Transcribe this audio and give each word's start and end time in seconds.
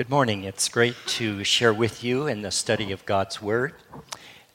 Good 0.00 0.08
morning. 0.08 0.44
It's 0.44 0.70
great 0.70 0.96
to 1.18 1.44
share 1.44 1.74
with 1.74 2.02
you 2.02 2.26
in 2.26 2.40
the 2.40 2.50
study 2.50 2.90
of 2.90 3.04
God's 3.04 3.42
Word, 3.42 3.74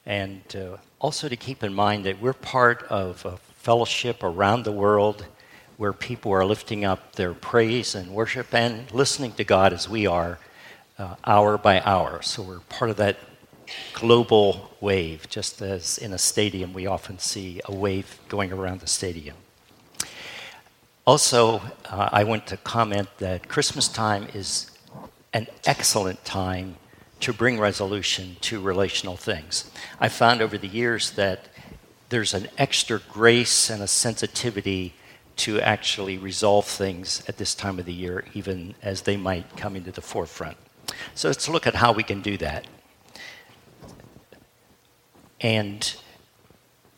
and 0.04 0.42
uh, 0.56 0.78
also 0.98 1.28
to 1.28 1.36
keep 1.36 1.62
in 1.62 1.72
mind 1.72 2.04
that 2.04 2.20
we're 2.20 2.32
part 2.32 2.82
of 2.90 3.24
a 3.24 3.36
fellowship 3.54 4.24
around 4.24 4.64
the 4.64 4.72
world 4.72 5.24
where 5.76 5.92
people 5.92 6.32
are 6.32 6.44
lifting 6.44 6.84
up 6.84 7.12
their 7.12 7.32
praise 7.32 7.94
and 7.94 8.10
worship 8.10 8.52
and 8.52 8.90
listening 8.90 9.30
to 9.34 9.44
God 9.44 9.72
as 9.72 9.88
we 9.88 10.04
are, 10.04 10.40
uh, 10.98 11.14
hour 11.24 11.56
by 11.56 11.80
hour. 11.82 12.22
So 12.22 12.42
we're 12.42 12.58
part 12.58 12.90
of 12.90 12.96
that 12.96 13.16
global 13.92 14.72
wave, 14.80 15.28
just 15.30 15.62
as 15.62 15.96
in 15.96 16.12
a 16.12 16.18
stadium 16.18 16.72
we 16.72 16.88
often 16.88 17.20
see 17.20 17.60
a 17.66 17.72
wave 17.72 18.18
going 18.28 18.52
around 18.52 18.80
the 18.80 18.88
stadium. 18.88 19.36
Also, 21.06 21.62
uh, 21.84 22.08
I 22.10 22.24
want 22.24 22.48
to 22.48 22.56
comment 22.56 23.08
that 23.18 23.46
Christmas 23.46 23.86
time 23.86 24.26
is 24.34 24.72
an 25.36 25.46
excellent 25.66 26.24
time 26.24 26.76
to 27.20 27.30
bring 27.30 27.60
resolution 27.60 28.36
to 28.40 28.58
relational 28.58 29.18
things. 29.18 29.70
I 30.00 30.08
found 30.08 30.40
over 30.40 30.56
the 30.56 30.66
years 30.66 31.10
that 31.10 31.48
there's 32.08 32.32
an 32.32 32.48
extra 32.56 33.00
grace 33.12 33.68
and 33.68 33.82
a 33.82 33.86
sensitivity 33.86 34.94
to 35.36 35.60
actually 35.60 36.16
resolve 36.16 36.64
things 36.64 37.22
at 37.28 37.36
this 37.36 37.54
time 37.54 37.78
of 37.78 37.84
the 37.84 37.92
year, 37.92 38.24
even 38.32 38.74
as 38.80 39.02
they 39.02 39.18
might 39.18 39.58
come 39.58 39.76
into 39.76 39.92
the 39.92 40.00
forefront. 40.00 40.56
So 41.14 41.28
let's 41.28 41.46
look 41.50 41.66
at 41.66 41.74
how 41.74 41.92
we 41.92 42.02
can 42.02 42.22
do 42.22 42.38
that. 42.38 42.66
And 45.42 45.96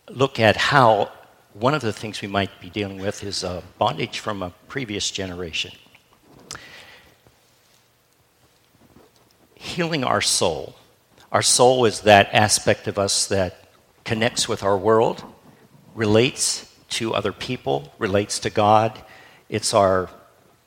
look 0.08 0.38
at 0.38 0.56
how 0.56 1.10
one 1.54 1.74
of 1.74 1.82
the 1.82 1.92
things 1.92 2.22
we 2.22 2.28
might 2.28 2.60
be 2.60 2.70
dealing 2.70 3.00
with 3.00 3.24
is 3.24 3.44
bondage 3.78 4.20
from 4.20 4.44
a 4.44 4.50
previous 4.68 5.10
generation. 5.10 5.72
Healing 9.60 10.04
our 10.04 10.20
soul. 10.20 10.76
Our 11.32 11.42
soul 11.42 11.84
is 11.84 12.02
that 12.02 12.32
aspect 12.32 12.86
of 12.86 12.96
us 12.98 13.26
that 13.26 13.68
connects 14.04 14.48
with 14.48 14.62
our 14.62 14.78
world, 14.78 15.24
relates 15.94 16.72
to 16.90 17.12
other 17.12 17.32
people, 17.32 17.92
relates 17.98 18.38
to 18.38 18.50
God. 18.50 19.02
It's 19.48 19.74
our 19.74 20.08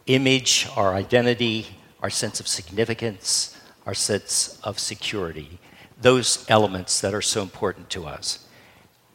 image, 0.08 0.68
our 0.76 0.94
identity, 0.94 1.68
our 2.04 2.10
sense 2.10 2.42
of 2.42 2.48
significance, 2.48 3.58
our 3.86 3.94
sense 3.94 4.60
of 4.64 4.78
security, 4.78 5.58
those 6.00 6.46
elements 6.50 7.00
that 7.00 7.14
are 7.14 7.22
so 7.22 7.42
important 7.42 7.90
to 7.92 8.06
us. 8.06 8.46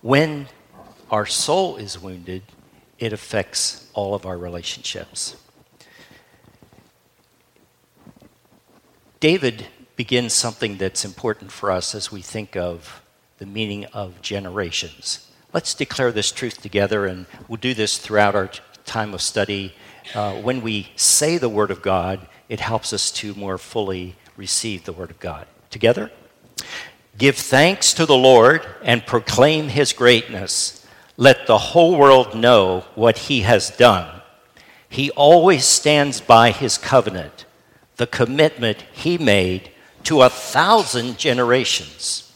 When 0.00 0.48
our 1.10 1.26
soul 1.26 1.76
is 1.76 2.00
wounded, 2.00 2.42
it 2.98 3.12
affects 3.12 3.88
all 3.92 4.14
of 4.14 4.24
our 4.24 4.38
relationships. 4.38 5.36
David 9.26 9.66
begins 9.96 10.32
something 10.32 10.76
that's 10.76 11.04
important 11.04 11.50
for 11.50 11.72
us 11.72 11.96
as 11.96 12.12
we 12.12 12.22
think 12.22 12.54
of 12.54 13.02
the 13.38 13.44
meaning 13.44 13.84
of 13.86 14.22
generations. 14.22 15.28
Let's 15.52 15.74
declare 15.74 16.12
this 16.12 16.30
truth 16.30 16.62
together, 16.62 17.06
and 17.06 17.26
we'll 17.48 17.56
do 17.56 17.74
this 17.74 17.98
throughout 17.98 18.36
our 18.36 18.50
time 18.84 19.14
of 19.14 19.20
study. 19.20 19.74
Uh, 20.14 20.34
when 20.34 20.62
we 20.62 20.92
say 20.94 21.38
the 21.38 21.48
Word 21.48 21.72
of 21.72 21.82
God, 21.82 22.28
it 22.48 22.60
helps 22.60 22.92
us 22.92 23.10
to 23.18 23.34
more 23.34 23.58
fully 23.58 24.14
receive 24.36 24.84
the 24.84 24.92
Word 24.92 25.10
of 25.10 25.18
God. 25.18 25.48
Together? 25.70 26.12
Give 27.18 27.34
thanks 27.34 27.94
to 27.94 28.06
the 28.06 28.16
Lord 28.16 28.64
and 28.84 29.04
proclaim 29.04 29.66
His 29.70 29.92
greatness. 29.92 30.86
Let 31.16 31.48
the 31.48 31.58
whole 31.58 31.98
world 31.98 32.36
know 32.36 32.84
what 32.94 33.18
he 33.18 33.40
has 33.40 33.70
done. 33.70 34.22
He 34.88 35.10
always 35.10 35.64
stands 35.64 36.20
by 36.20 36.52
his 36.52 36.78
covenant, 36.78 37.45
the 37.96 38.06
commitment 38.06 38.82
he 38.92 39.18
made 39.18 39.70
to 40.04 40.22
a 40.22 40.30
thousand 40.30 41.18
generations. 41.18 42.32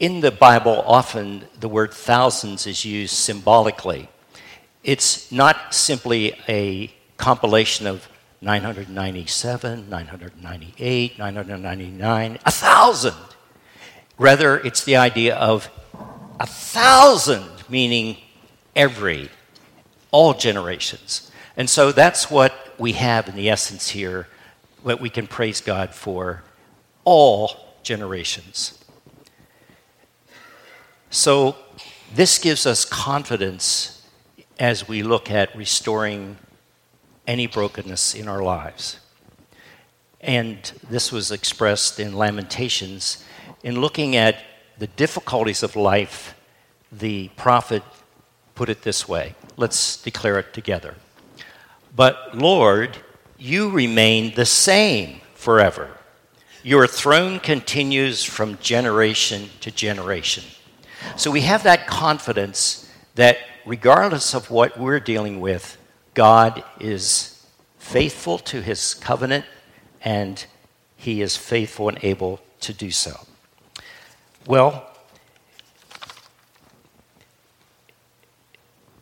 In 0.00 0.20
the 0.20 0.30
Bible, 0.30 0.82
often 0.86 1.44
the 1.58 1.68
word 1.68 1.92
thousands 1.92 2.66
is 2.66 2.84
used 2.84 3.14
symbolically. 3.14 4.08
It's 4.84 5.30
not 5.32 5.74
simply 5.74 6.34
a 6.48 6.92
compilation 7.16 7.86
of 7.86 8.08
997, 8.40 9.90
998, 9.90 11.18
999, 11.18 12.38
a 12.44 12.50
thousand. 12.50 13.16
Rather, 14.18 14.58
it's 14.58 14.84
the 14.84 14.96
idea 14.96 15.34
of 15.34 15.68
a 16.38 16.46
thousand, 16.46 17.48
meaning 17.68 18.16
every, 18.76 19.30
all 20.12 20.34
generations. 20.34 21.27
And 21.58 21.68
so 21.68 21.90
that's 21.90 22.30
what 22.30 22.54
we 22.78 22.92
have 22.92 23.28
in 23.28 23.34
the 23.34 23.50
essence 23.50 23.88
here, 23.88 24.28
what 24.82 25.00
we 25.00 25.10
can 25.10 25.26
praise 25.26 25.60
God 25.60 25.92
for 25.92 26.44
all 27.04 27.74
generations. 27.82 28.82
So 31.10 31.56
this 32.14 32.38
gives 32.38 32.64
us 32.64 32.84
confidence 32.84 34.06
as 34.60 34.86
we 34.86 35.02
look 35.02 35.32
at 35.32 35.54
restoring 35.56 36.38
any 37.26 37.48
brokenness 37.48 38.14
in 38.14 38.28
our 38.28 38.42
lives. 38.42 39.00
And 40.20 40.70
this 40.88 41.10
was 41.10 41.32
expressed 41.32 41.98
in 41.98 42.14
Lamentations 42.14 43.24
in 43.64 43.80
looking 43.80 44.14
at 44.14 44.36
the 44.78 44.86
difficulties 44.86 45.64
of 45.64 45.74
life, 45.74 46.36
the 46.92 47.30
prophet 47.36 47.82
put 48.54 48.68
it 48.68 48.82
this 48.82 49.08
way. 49.08 49.34
Let's 49.56 50.00
declare 50.00 50.38
it 50.38 50.54
together. 50.54 50.94
But 51.98 52.38
Lord, 52.38 52.96
you 53.38 53.70
remain 53.70 54.36
the 54.36 54.46
same 54.46 55.20
forever. 55.34 55.90
Your 56.62 56.86
throne 56.86 57.40
continues 57.40 58.22
from 58.22 58.56
generation 58.58 59.50
to 59.62 59.72
generation. 59.72 60.44
So 61.16 61.32
we 61.32 61.40
have 61.40 61.64
that 61.64 61.88
confidence 61.88 62.88
that 63.16 63.38
regardless 63.66 64.32
of 64.32 64.48
what 64.48 64.78
we're 64.78 65.00
dealing 65.00 65.40
with, 65.40 65.76
God 66.14 66.62
is 66.78 67.44
faithful 67.80 68.38
to 68.38 68.62
his 68.62 68.94
covenant 68.94 69.44
and 70.00 70.46
he 70.96 71.20
is 71.20 71.36
faithful 71.36 71.88
and 71.88 71.98
able 72.02 72.38
to 72.60 72.72
do 72.72 72.92
so. 72.92 73.26
Well, 74.46 74.88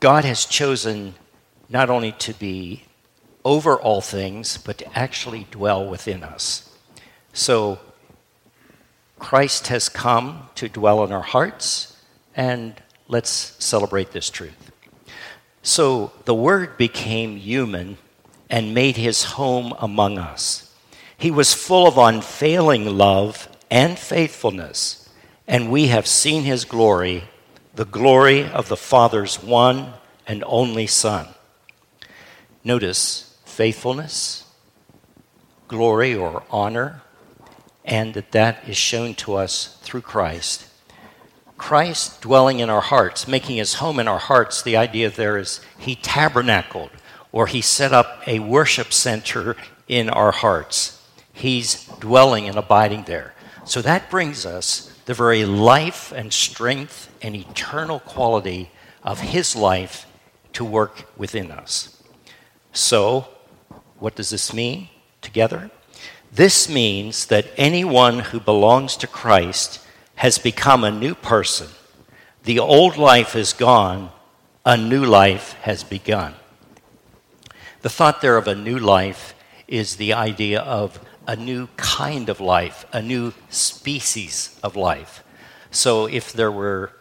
God 0.00 0.24
has 0.24 0.46
chosen 0.46 1.14
not 1.68 1.90
only 1.90 2.12
to 2.12 2.32
be 2.32 2.84
over 3.46 3.76
all 3.80 4.00
things, 4.00 4.58
but 4.58 4.78
to 4.78 4.98
actually 4.98 5.46
dwell 5.50 5.86
within 5.86 6.22
us. 6.24 6.68
So, 7.32 7.78
Christ 9.18 9.68
has 9.68 9.88
come 9.88 10.48
to 10.56 10.68
dwell 10.68 11.04
in 11.04 11.12
our 11.12 11.22
hearts, 11.22 11.96
and 12.34 12.74
let's 13.08 13.30
celebrate 13.58 14.10
this 14.10 14.28
truth. 14.28 14.72
So, 15.62 16.12
the 16.24 16.34
Word 16.34 16.76
became 16.76 17.36
human 17.36 17.98
and 18.50 18.74
made 18.74 18.96
his 18.96 19.22
home 19.24 19.74
among 19.78 20.18
us. 20.18 20.74
He 21.16 21.30
was 21.30 21.54
full 21.54 21.86
of 21.86 21.96
unfailing 21.96 22.98
love 22.98 23.48
and 23.70 23.98
faithfulness 23.98 25.06
and 25.46 25.70
we 25.70 25.88
have 25.88 26.06
seen 26.06 26.42
his 26.42 26.64
glory, 26.64 27.24
the 27.74 27.84
glory 27.84 28.44
of 28.44 28.68
the 28.68 28.76
Father's 28.76 29.42
one 29.42 29.92
and 30.26 30.42
only 30.46 30.86
Son. 30.86 31.28
Notice 32.64 33.25
faithfulness, 33.56 34.44
glory 35.66 36.14
or 36.14 36.42
honor, 36.50 37.00
and 37.86 38.12
that 38.12 38.32
that 38.32 38.68
is 38.68 38.76
shown 38.76 39.14
to 39.14 39.34
us 39.34 39.78
through 39.80 40.02
Christ. 40.02 40.66
Christ 41.56 42.20
dwelling 42.20 42.60
in 42.60 42.68
our 42.68 42.82
hearts, 42.82 43.26
making 43.26 43.56
his 43.56 43.74
home 43.74 43.98
in 43.98 44.08
our 44.08 44.18
hearts, 44.18 44.60
the 44.60 44.76
idea 44.76 45.10
there 45.10 45.38
is 45.38 45.60
he 45.78 45.94
tabernacled 45.94 46.90
or 47.32 47.46
he 47.46 47.62
set 47.62 47.94
up 47.94 48.22
a 48.26 48.40
worship 48.40 48.92
center 48.92 49.56
in 49.88 50.10
our 50.10 50.32
hearts. 50.32 51.02
He's 51.32 51.86
dwelling 51.98 52.48
and 52.48 52.58
abiding 52.58 53.04
there. 53.04 53.32
So 53.64 53.80
that 53.80 54.10
brings 54.10 54.44
us 54.44 54.94
the 55.06 55.14
very 55.14 55.46
life 55.46 56.12
and 56.12 56.30
strength 56.30 57.10
and 57.22 57.34
eternal 57.34 58.00
quality 58.00 58.70
of 59.02 59.20
His 59.20 59.56
life 59.56 60.06
to 60.52 60.64
work 60.64 61.04
within 61.16 61.50
us. 61.50 62.02
So, 62.72 63.28
what 63.98 64.14
does 64.14 64.30
this 64.30 64.52
mean 64.52 64.88
together? 65.22 65.70
This 66.32 66.68
means 66.68 67.26
that 67.26 67.46
anyone 67.56 68.18
who 68.18 68.40
belongs 68.40 68.96
to 68.98 69.06
Christ 69.06 69.80
has 70.16 70.38
become 70.38 70.84
a 70.84 70.90
new 70.90 71.14
person. 71.14 71.68
The 72.44 72.58
old 72.58 72.96
life 72.96 73.34
is 73.34 73.52
gone, 73.52 74.10
a 74.64 74.76
new 74.76 75.04
life 75.04 75.54
has 75.62 75.82
begun. 75.84 76.34
The 77.82 77.90
thought 77.90 78.20
there 78.20 78.36
of 78.36 78.48
a 78.48 78.54
new 78.54 78.78
life 78.78 79.34
is 79.68 79.96
the 79.96 80.12
idea 80.12 80.60
of 80.60 81.00
a 81.26 81.36
new 81.36 81.68
kind 81.76 82.28
of 82.28 82.40
life, 82.40 82.84
a 82.92 83.02
new 83.02 83.32
species 83.48 84.58
of 84.62 84.76
life. 84.76 85.24
So 85.70 86.06
if 86.06 86.32
there 86.32 86.52
were 86.52 86.92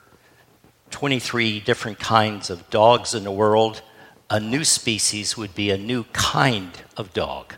23 0.91 1.59
different 1.59 2.00
kinds 2.00 2.50
of 2.50 2.69
dogs 2.69 3.13
in 3.13 3.24
the 3.24 3.31
world, 3.31 3.81
a 4.30 4.39
new 4.39 4.63
species 4.63 5.38
would 5.38 5.54
be 5.54 5.69
a 5.69 5.77
new 5.77 6.04
kind 6.13 6.72
of 6.98 7.13
dog. 7.13 7.56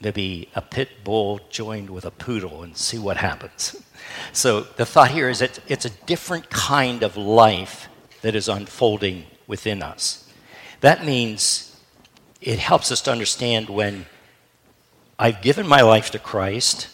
maybe 0.00 0.48
a 0.54 0.60
pit 0.60 0.88
bull 1.02 1.40
joined 1.48 1.88
with 1.88 2.04
a 2.04 2.10
poodle 2.10 2.62
and 2.62 2.76
see 2.76 2.98
what 2.98 3.16
happens. 3.16 3.76
So 4.32 4.60
the 4.60 4.84
thought 4.84 5.10
here 5.10 5.30
is 5.30 5.38
that 5.38 5.58
it's 5.66 5.86
a 5.86 5.90
different 6.06 6.50
kind 6.50 7.02
of 7.02 7.16
life 7.16 7.88
that 8.20 8.34
is 8.34 8.48
unfolding 8.48 9.24
within 9.46 9.82
us. 9.82 10.30
That 10.80 11.04
means 11.04 11.74
it 12.40 12.58
helps 12.58 12.92
us 12.92 13.00
to 13.02 13.12
understand 13.12 13.70
when 13.70 14.06
I've 15.18 15.40
given 15.40 15.66
my 15.66 15.80
life 15.80 16.10
to 16.10 16.18
Christ, 16.18 16.88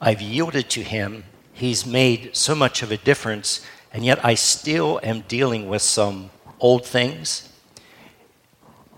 I've 0.00 0.22
yielded 0.22 0.70
to 0.70 0.82
Him, 0.82 1.24
He's 1.52 1.86
made 1.86 2.36
so 2.36 2.54
much 2.54 2.82
of 2.82 2.90
a 2.90 2.96
difference, 2.96 3.64
and 3.92 4.04
yet 4.04 4.24
I 4.24 4.34
still 4.34 5.00
am 5.02 5.20
dealing 5.28 5.68
with 5.68 5.82
some 5.82 6.30
old 6.58 6.84
things. 6.84 7.48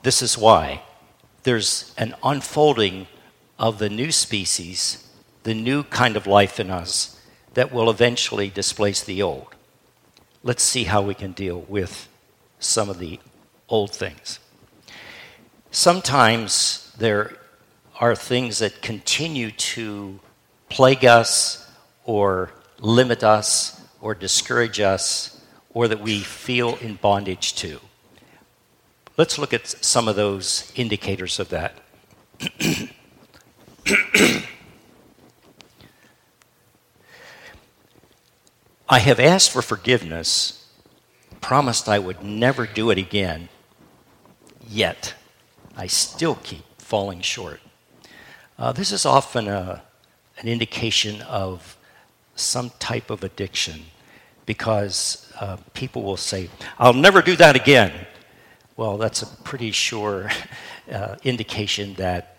This 0.07 0.23
is 0.23 0.39
why 0.39 0.83
there's 1.43 1.93
an 1.99 2.15
unfolding 2.23 3.09
of 3.59 3.81
the 3.81 3.91
new 3.91 4.13
species, 4.13 5.05
the 5.43 5.53
new 5.53 5.83
kind 5.83 6.17
of 6.17 6.29
life 6.29 6.61
in 6.61 6.71
us 6.71 7.21
that 7.55 7.73
will 7.73 7.91
eventually 7.91 8.49
displace 8.49 9.03
the 9.03 9.21
old. 9.21 9.57
Let's 10.45 10.63
see 10.63 10.85
how 10.85 11.03
we 11.03 11.15
can 11.15 11.33
deal 11.33 11.63
with 11.63 12.09
some 12.61 12.89
of 12.89 13.01
the 13.01 13.19
old 13.69 13.91
things. 13.91 14.39
Sometimes 15.73 16.95
there 16.97 17.37
are 17.99 18.15
things 18.15 18.61
that 18.61 18.83
continue 18.83 19.51
to 19.51 20.21
plague 20.69 21.05
us 21.05 21.69
or 22.05 22.53
limit 22.79 23.25
us 23.25 23.83
or 24.01 24.15
discourage 24.15 24.79
us 24.79 25.43
or 25.75 25.89
that 25.89 26.01
we 26.01 26.21
feel 26.21 26.77
in 26.77 26.95
bondage 26.95 27.57
to. 27.57 27.81
Let's 29.17 29.39
look 29.39 29.55
at 29.55 29.67
some 29.67 30.09
of 30.09 30.17
those 30.17 30.71
indicators 30.77 31.39
of 31.41 31.49
that. 31.49 31.79
I 38.89 38.99
have 38.99 39.19
asked 39.19 39.53
for 39.53 39.63
forgiveness, 39.63 40.69
promised 41.41 41.89
I 41.89 41.99
would 41.99 42.23
never 42.23 42.67
do 42.67 42.91
it 42.91 42.99
again, 42.99 43.49
yet 44.69 45.15
I 45.75 45.87
still 45.87 46.35
keep 46.35 46.65
falling 46.79 47.23
short. 47.23 47.61
Uh, 48.59 48.73
this 48.73 48.93
is 48.93 49.07
often 49.07 49.49
a, 49.49 49.83
an 50.39 50.47
indication 50.47 51.23
of 51.23 51.79
some 52.35 52.71
type 52.79 53.09
of 53.09 53.25
addiction 53.25 53.87
because 54.45 55.33
uh, 55.41 55.57
people 55.73 56.03
will 56.03 56.19
say, 56.19 56.51
I'll 56.79 56.93
never 56.93 57.23
do 57.23 57.35
that 57.37 57.57
again. 57.57 58.07
Well, 58.77 58.99
that's 58.99 59.23
a 59.23 59.27
pretty 59.27 59.71
sure 59.71 60.31
uh, 60.93 61.17
indication 61.25 61.95
that 61.95 62.37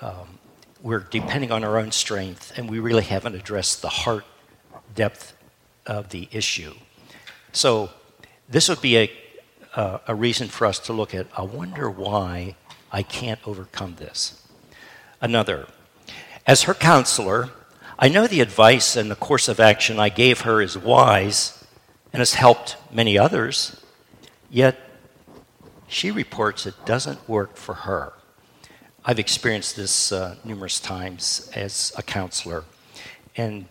um, 0.00 0.40
we're 0.82 0.98
depending 0.98 1.52
on 1.52 1.62
our 1.62 1.78
own 1.78 1.92
strength 1.92 2.52
and 2.56 2.68
we 2.68 2.80
really 2.80 3.04
haven't 3.04 3.36
addressed 3.36 3.80
the 3.80 3.88
heart 3.88 4.24
depth 4.96 5.32
of 5.86 6.08
the 6.08 6.28
issue. 6.32 6.74
So, 7.52 7.90
this 8.48 8.68
would 8.68 8.82
be 8.82 8.98
a, 8.98 9.12
uh, 9.76 9.98
a 10.08 10.14
reason 10.14 10.48
for 10.48 10.66
us 10.66 10.80
to 10.80 10.92
look 10.92 11.14
at 11.14 11.28
I 11.36 11.42
wonder 11.42 11.88
why 11.88 12.56
I 12.90 13.04
can't 13.04 13.38
overcome 13.46 13.94
this 13.94 14.44
another. 15.20 15.68
As 16.48 16.62
her 16.62 16.74
counselor, 16.74 17.50
I 17.96 18.08
know 18.08 18.26
the 18.26 18.40
advice 18.40 18.96
and 18.96 19.08
the 19.08 19.14
course 19.14 19.46
of 19.46 19.60
action 19.60 20.00
I 20.00 20.08
gave 20.08 20.40
her 20.40 20.60
is 20.60 20.76
wise 20.76 21.64
and 22.12 22.18
has 22.18 22.34
helped 22.34 22.76
many 22.90 23.16
others, 23.16 23.80
yet 24.50 24.89
she 25.90 26.10
reports 26.10 26.66
it 26.66 26.74
doesn't 26.86 27.28
work 27.28 27.56
for 27.56 27.74
her. 27.74 28.12
I've 29.04 29.18
experienced 29.18 29.76
this 29.76 30.12
uh, 30.12 30.36
numerous 30.44 30.78
times 30.78 31.50
as 31.54 31.92
a 31.96 32.02
counselor, 32.02 32.64
and 33.36 33.66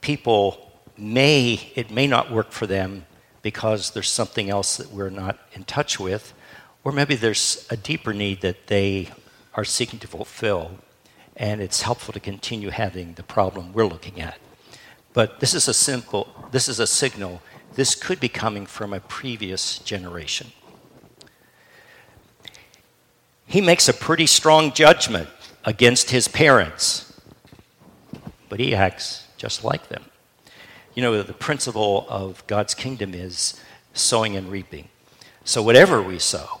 people 0.00 0.72
may, 0.96 1.70
it 1.74 1.90
may 1.90 2.06
not 2.06 2.30
work 2.30 2.50
for 2.50 2.66
them 2.66 3.06
because 3.42 3.90
there's 3.92 4.10
something 4.10 4.50
else 4.50 4.76
that 4.78 4.90
we're 4.90 5.10
not 5.10 5.38
in 5.52 5.64
touch 5.64 6.00
with, 6.00 6.34
or 6.82 6.92
maybe 6.92 7.14
there's 7.14 7.66
a 7.70 7.76
deeper 7.76 8.12
need 8.12 8.40
that 8.40 8.66
they 8.66 9.10
are 9.54 9.64
seeking 9.64 9.98
to 10.00 10.06
fulfill. 10.06 10.72
And 11.36 11.60
it's 11.60 11.82
helpful 11.82 12.12
to 12.14 12.20
continue 12.20 12.70
having 12.70 13.14
the 13.14 13.22
problem 13.22 13.72
we're 13.72 13.86
looking 13.86 14.20
at. 14.20 14.38
But 15.12 15.38
this 15.40 15.54
is 15.54 15.68
a 15.68 15.74
simple, 15.74 16.28
this 16.50 16.68
is 16.68 16.80
a 16.80 16.86
signal. 16.86 17.42
This 17.78 17.94
could 17.94 18.18
be 18.18 18.28
coming 18.28 18.66
from 18.66 18.92
a 18.92 18.98
previous 18.98 19.78
generation. 19.78 20.48
He 23.46 23.60
makes 23.60 23.88
a 23.88 23.94
pretty 23.94 24.26
strong 24.26 24.72
judgment 24.72 25.28
against 25.64 26.10
his 26.10 26.26
parents, 26.26 27.20
but 28.48 28.58
he 28.58 28.74
acts 28.74 29.28
just 29.36 29.62
like 29.62 29.90
them. 29.90 30.06
You 30.96 31.02
know, 31.02 31.22
the 31.22 31.32
principle 31.32 32.04
of 32.08 32.44
God's 32.48 32.74
kingdom 32.74 33.14
is 33.14 33.54
sowing 33.92 34.34
and 34.34 34.50
reaping. 34.50 34.88
So, 35.44 35.62
whatever 35.62 36.02
we 36.02 36.18
sow, 36.18 36.60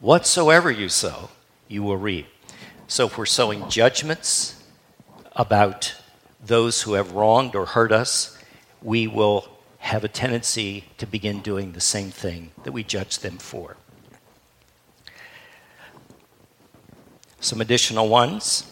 whatsoever 0.00 0.70
you 0.70 0.88
sow, 0.88 1.28
you 1.68 1.82
will 1.82 1.98
reap. 1.98 2.28
So 2.86 3.04
if 3.04 3.18
we're 3.18 3.26
sowing 3.26 3.68
judgments 3.68 4.64
about 5.32 5.94
those 6.42 6.80
who 6.80 6.94
have 6.94 7.12
wronged 7.12 7.54
or 7.54 7.66
hurt 7.66 7.92
us, 7.92 8.38
we 8.80 9.06
will 9.06 9.53
have 9.84 10.02
a 10.02 10.08
tendency 10.08 10.84
to 10.96 11.06
begin 11.06 11.40
doing 11.40 11.72
the 11.72 11.80
same 11.80 12.10
thing 12.10 12.50
that 12.62 12.72
we 12.72 12.82
judge 12.82 13.18
them 13.18 13.36
for. 13.36 13.76
Some 17.38 17.60
additional 17.60 18.08
ones. 18.08 18.64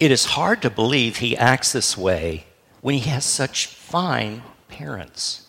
It 0.00 0.10
is 0.10 0.24
hard 0.24 0.60
to 0.62 0.68
believe 0.68 1.18
he 1.18 1.36
acts 1.36 1.70
this 1.70 1.96
way 1.96 2.46
when 2.80 2.96
he 2.96 3.08
has 3.08 3.24
such 3.24 3.66
fine 3.66 4.42
parents. 4.66 5.46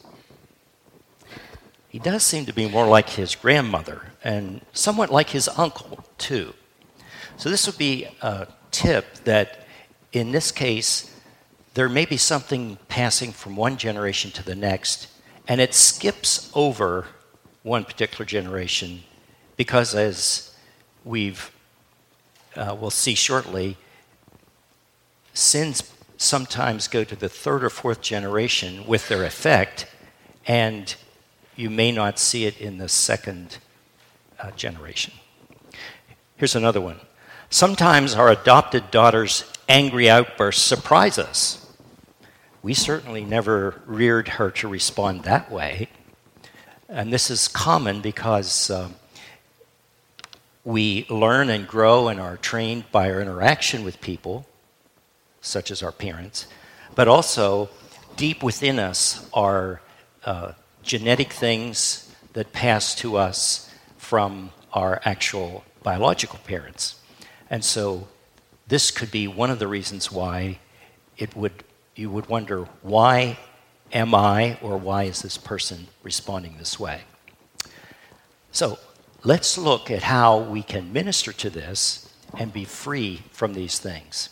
He 1.90 1.98
does 1.98 2.24
seem 2.24 2.46
to 2.46 2.54
be 2.54 2.70
more 2.70 2.86
like 2.86 3.10
his 3.10 3.34
grandmother 3.34 4.12
and 4.24 4.62
somewhat 4.74 5.10
like 5.10 5.32
his 5.32 5.50
uncle, 5.58 6.06
too. 6.20 6.54
So, 7.38 7.50
this 7.50 7.66
would 7.66 7.80
be 7.80 8.08
a 8.22 8.48
tip 8.70 9.24
that 9.24 9.66
in 10.12 10.32
this 10.32 10.52
case, 10.52 11.15
there 11.76 11.90
may 11.90 12.06
be 12.06 12.18
something 12.18 12.78
passing 12.88 13.34
from 13.34 13.58
one 13.58 13.76
generation 13.76 14.32
to 14.32 14.44
the 14.44 14.56
next, 14.56 15.08
and 15.46 15.60
it 15.60 15.74
skips 15.74 16.50
over 16.56 17.08
one 17.64 17.84
particular 17.84 18.26
generation 18.26 19.04
because, 19.58 19.94
as 19.94 20.56
we've 21.04 21.52
uh, 22.56 22.76
we'll 22.80 22.90
see 22.90 23.14
shortly, 23.14 23.76
sins 25.34 25.92
sometimes 26.16 26.88
go 26.88 27.04
to 27.04 27.16
the 27.16 27.28
third 27.28 27.62
or 27.62 27.70
fourth 27.70 28.02
generation 28.02 28.88
with 28.88 29.10
their 29.10 29.26
effect, 29.26 29.86
and 30.48 30.96
you 31.58 31.70
may 31.70 31.92
not 31.92 32.18
see 32.18 32.46
it 32.46 32.58
in 32.62 32.78
the 32.78 32.88
second 32.88 33.58
uh, 34.40 34.52
generation. 34.52 35.14
Here's 36.38 36.56
another 36.56 36.80
one. 36.80 37.02
Sometimes 37.50 38.16
our 38.16 38.30
adopted 38.30 38.92
daughter's 38.92 39.44
angry 39.68 40.10
outbursts 40.10 40.64
surprise 40.64 41.20
us. 41.20 41.65
We 42.66 42.74
certainly 42.74 43.24
never 43.24 43.84
reared 43.86 44.28
her 44.28 44.50
to 44.50 44.68
respond 44.68 45.22
that 45.22 45.52
way. 45.52 45.88
And 46.90 47.14
this 47.14 47.30
is 47.30 47.48
common 47.48 48.02
because 48.02 48.72
uh, 48.72 48.90
we 50.64 51.06
learn 51.08 51.52
and 51.52 51.68
grow 51.68 52.08
and 52.08 52.20
are 52.20 52.38
trained 52.38 52.86
by 52.92 53.12
our 53.12 53.22
interaction 53.22 53.84
with 53.84 54.02
people, 54.02 54.48
such 55.42 55.70
as 55.70 55.84
our 55.84 55.92
parents, 55.92 56.48
but 56.96 57.08
also 57.08 57.70
deep 58.16 58.42
within 58.42 58.80
us 58.80 59.30
are 59.32 59.80
uh, 60.26 60.54
genetic 60.82 61.34
things 61.34 62.12
that 62.34 62.52
pass 62.52 62.96
to 62.96 63.16
us 63.16 63.72
from 63.96 64.50
our 64.74 65.00
actual 65.06 65.64
biological 65.84 66.40
parents. 66.48 67.00
And 67.48 67.64
so 67.64 68.08
this 68.68 68.90
could 68.90 69.12
be 69.12 69.28
one 69.28 69.52
of 69.52 69.60
the 69.60 69.68
reasons 69.68 70.12
why 70.12 70.58
it 71.16 71.36
would 71.36 71.64
you 71.96 72.10
would 72.10 72.28
wonder 72.28 72.68
why 72.82 73.38
am 73.94 74.14
I 74.14 74.58
or 74.62 74.78
why 74.78 75.04
is 75.04 75.22
this 75.22 75.38
person 75.38 75.88
responding 76.04 76.58
this 76.58 76.80
way? 76.80 77.02
So 78.52 78.78
let's 79.24 79.58
look 79.58 79.90
at 79.90 80.04
how 80.04 80.40
we 80.40 80.62
can 80.62 80.94
minister 80.94 81.32
to 81.34 81.50
this 81.50 82.14
and 82.38 82.52
be 82.52 82.66
free 82.66 83.22
from 83.32 83.54
these 83.54 83.80
things. 83.80 84.30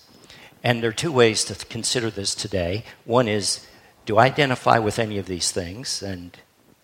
And 0.63 0.81
there 0.81 0.89
are 0.89 0.93
two 0.93 1.11
ways 1.11 1.43
to 1.45 1.65
consider 1.65 2.09
this 2.09 2.35
today. 2.35 2.83
One 3.05 3.27
is 3.27 3.65
do 4.05 4.17
I 4.17 4.25
identify 4.25 4.79
with 4.79 4.99
any 4.99 5.17
of 5.17 5.27
these 5.27 5.51
things 5.51 6.03
and 6.03 6.37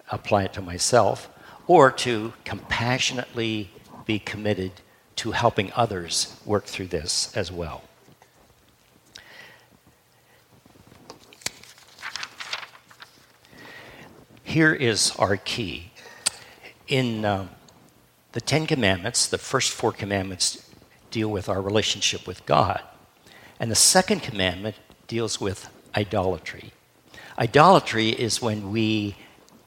apply 0.09 0.43
it 0.43 0.53
to 0.53 0.61
myself? 0.61 1.29
Or 1.67 1.91
to 1.91 2.33
compassionately 2.45 3.71
be 4.05 4.19
committed 4.19 4.71
to 5.17 5.31
helping 5.31 5.71
others 5.75 6.35
work 6.45 6.65
through 6.65 6.87
this 6.87 7.35
as 7.35 7.51
well. 7.51 7.83
Here 14.49 14.73
is 14.73 15.11
our 15.19 15.37
key. 15.37 15.91
In 16.87 17.23
uh, 17.23 17.49
the 18.31 18.41
Ten 18.41 18.65
Commandments, 18.65 19.27
the 19.27 19.37
first 19.37 19.71
four 19.71 19.91
commandments, 19.91 20.67
deal 21.11 21.29
with 21.29 21.47
our 21.47 21.61
relationship 21.61 22.25
with 22.25 22.43
God. 22.47 22.81
And 23.59 23.69
the 23.69 23.75
second 23.75 24.23
commandment 24.23 24.75
deals 25.05 25.39
with 25.39 25.69
idolatry. 25.95 26.71
Idolatry 27.37 28.09
is 28.09 28.41
when 28.41 28.71
we 28.71 29.17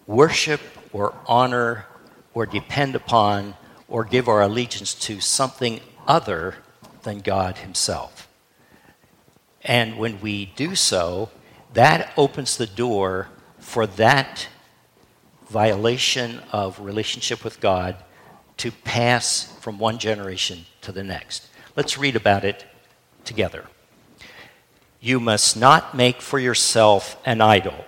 worship 0.08 0.60
or 0.92 1.14
honor 1.26 1.86
or 2.34 2.44
depend 2.44 2.96
upon 2.96 3.54
or 3.86 4.02
give 4.02 4.26
our 4.26 4.42
allegiance 4.42 4.94
to 4.94 5.20
something 5.20 5.78
other 6.08 6.56
than 7.04 7.20
God 7.20 7.58
Himself. 7.58 8.26
And 9.62 9.96
when 9.96 10.20
we 10.20 10.46
do 10.46 10.74
so, 10.74 11.30
that 11.72 12.12
opens 12.16 12.56
the 12.56 12.66
door 12.66 13.28
for 13.60 13.86
that 13.86 14.48
violation 15.52 16.40
of 16.50 16.80
relationship 16.80 17.44
with 17.44 17.60
God 17.60 17.96
to 18.56 18.72
pass 18.72 19.52
from 19.60 19.78
one 19.78 19.98
generation 19.98 20.64
to 20.80 20.92
the 20.92 21.04
next. 21.04 21.46
Let's 21.76 21.98
read 21.98 22.16
about 22.16 22.44
it 22.44 22.64
together. 23.24 23.66
You 24.98 25.20
must 25.20 25.56
not 25.56 25.94
make 25.94 26.22
for 26.22 26.38
yourself 26.38 27.16
an 27.26 27.40
idol 27.40 27.84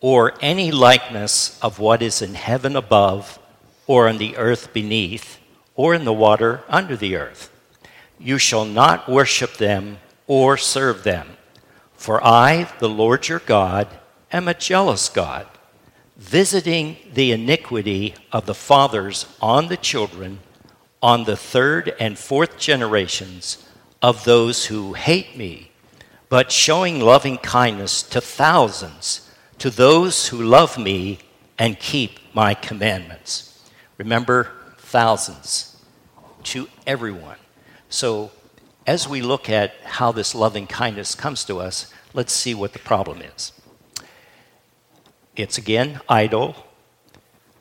or 0.00 0.34
any 0.40 0.72
likeness 0.72 1.58
of 1.60 1.78
what 1.78 2.02
is 2.02 2.22
in 2.22 2.34
heaven 2.34 2.76
above 2.76 3.38
or 3.86 4.08
on 4.08 4.18
the 4.18 4.36
earth 4.36 4.72
beneath 4.72 5.38
or 5.74 5.94
in 5.94 6.04
the 6.04 6.12
water 6.12 6.62
under 6.68 6.96
the 6.96 7.16
earth. 7.16 7.50
You 8.18 8.38
shall 8.38 8.64
not 8.64 9.08
worship 9.08 9.54
them 9.54 9.98
or 10.26 10.56
serve 10.56 11.02
them. 11.02 11.36
For 11.94 12.24
I, 12.24 12.68
the 12.78 12.88
Lord 12.88 13.28
your 13.28 13.40
God, 13.40 13.88
am 14.32 14.48
a 14.48 14.54
jealous 14.54 15.08
God, 15.08 15.46
visiting 16.16 16.96
the 17.12 17.32
iniquity 17.32 18.14
of 18.30 18.46
the 18.46 18.54
fathers 18.54 19.26
on 19.40 19.68
the 19.68 19.76
children, 19.76 20.38
on 21.02 21.24
the 21.24 21.36
third 21.36 21.94
and 21.98 22.18
fourth 22.18 22.58
generations 22.58 23.68
of 24.00 24.24
those 24.24 24.66
who 24.66 24.92
hate 24.92 25.36
me, 25.36 25.70
but 26.28 26.52
showing 26.52 27.00
loving 27.00 27.38
kindness 27.38 28.02
to 28.02 28.20
thousands, 28.20 29.30
to 29.58 29.70
those 29.70 30.28
who 30.28 30.42
love 30.42 30.78
me 30.78 31.18
and 31.58 31.78
keep 31.78 32.18
my 32.34 32.54
commandments. 32.54 33.68
Remember, 33.98 34.50
thousands, 34.78 35.76
to 36.44 36.68
everyone. 36.86 37.36
So 37.88 38.30
as 38.86 39.08
we 39.08 39.22
look 39.22 39.48
at 39.48 39.74
how 39.84 40.12
this 40.12 40.34
loving 40.34 40.66
kindness 40.66 41.14
comes 41.14 41.44
to 41.44 41.60
us, 41.60 41.92
let's 42.14 42.32
see 42.32 42.54
what 42.54 42.72
the 42.72 42.78
problem 42.78 43.22
is. 43.22 43.52
It's 45.34 45.56
again 45.56 46.00
idol 46.10 46.54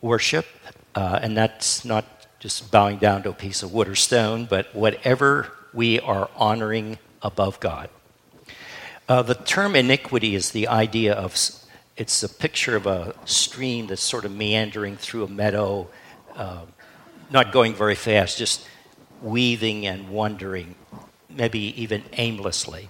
worship, 0.02 0.46
uh, 0.94 1.20
and 1.22 1.38
that's 1.38 1.86
not 1.86 2.06
just 2.40 2.70
bowing 2.70 2.98
down 2.98 3.24
to 3.24 3.30
a 3.30 3.34
piece 3.34 3.64
of 3.64 3.72
wood 3.72 3.88
or 3.88 3.96
stone, 3.96 4.46
but 4.46 4.76
whatever 4.76 5.54
we 5.74 6.00
are 6.02 6.30
honoring 6.36 7.00
above 7.22 7.62
God. 7.62 7.90
Uh, 9.08 9.22
the 9.22 9.36
term 9.36 9.76
iniquity 9.76 10.36
is 10.36 10.52
the 10.52 10.68
idea 10.68 11.14
of 11.14 11.34
it's 11.96 12.24
a 12.24 12.30
picture 12.30 12.76
of 12.76 12.88
a 12.88 13.16
stream 13.24 13.88
that's 13.88 14.02
sort 14.02 14.26
of 14.26 14.32
meandering 14.32 14.98
through 14.98 15.24
a 15.24 15.30
meadow, 15.30 15.88
uh, 16.36 16.66
not 17.30 17.54
going 17.54 17.74
very 17.74 17.96
fast, 17.96 18.38
just 18.38 18.68
weaving 19.22 19.86
and 19.86 20.10
wandering 20.10 20.76
maybe 21.30 21.82
even 21.82 22.04
aimlessly. 22.14 22.90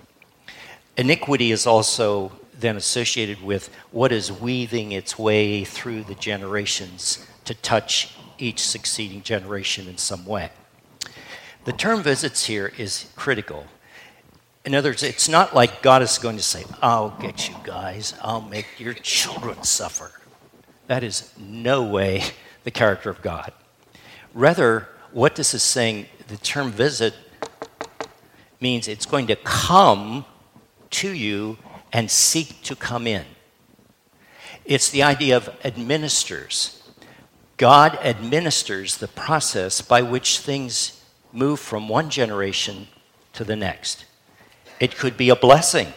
Iniquity 0.97 1.51
is 1.51 1.67
also 1.67 2.31
then 2.62 2.77
associated 2.77 3.41
with 3.41 3.70
what 3.91 4.12
is 4.12 4.32
weaving 4.32 4.91
its 4.91 5.18
way 5.18 5.63
through 5.63 6.03
the 6.03 6.15
generations 6.15 7.25
to 7.46 7.53
touch 7.53 8.15
each 8.38 8.60
succeeding 8.60 9.22
generation 9.22 9.88
in 9.88 9.98
some 9.98 10.25
way. 10.25 10.51
The 11.65 11.74
term 11.74 12.01
visits 12.01 12.46
here 12.46 12.72
is 12.77 13.12
critical. 13.15 13.68
In 14.65 14.74
other 14.75 14.89
words, 14.89 15.03
it's 15.03 15.30
not 15.30 15.56
like 15.56 15.82
God 15.82 16.01
is 16.01 16.18
going 16.18 16.38
to 16.38 16.44
say, 16.44 16.63
I'll 16.82 17.12
get 17.20 17.50
you 17.50 17.56
guys, 17.63 18.15
I'll 18.22 18.41
make 18.41 18.80
your 18.80 18.94
children 18.94 19.63
suffer. 19.63 20.12
That 20.88 21.03
is 21.03 21.32
no 21.38 21.84
way 21.84 22.24
the 22.63 22.72
character 22.72 23.10
of 23.10 23.22
God. 23.22 23.53
Rather, 24.34 24.88
what 25.12 25.36
this 25.36 25.53
is 25.53 25.63
saying, 25.63 26.08
the 26.27 26.38
term 26.38 26.72
visit 26.72 27.13
means 28.60 28.88
it's 28.88 29.06
going 29.06 29.27
to 29.27 29.36
come 29.36 30.25
to 30.91 31.12
you 31.12 31.58
and 31.91 32.10
seek 32.10 32.62
to 32.63 32.75
come 32.75 33.07
in. 33.07 33.25
It's 34.65 34.89
the 34.89 35.03
idea 35.03 35.38
of 35.38 35.50
administers. 35.63 36.81
God 37.57 37.98
administers 38.03 38.98
the 38.98 39.07
process 39.07 39.81
by 39.81 40.01
which 40.01 40.39
things 40.39 41.03
move 41.31 41.60
from 41.60 41.89
one 41.89 42.10
generation 42.10 42.88
to 43.33 43.43
the 43.43 43.55
next. 43.55 44.05
It 44.79 44.98
could 44.98 45.17
be 45.17 45.29
a 45.29 45.36
blessing. 45.36 45.93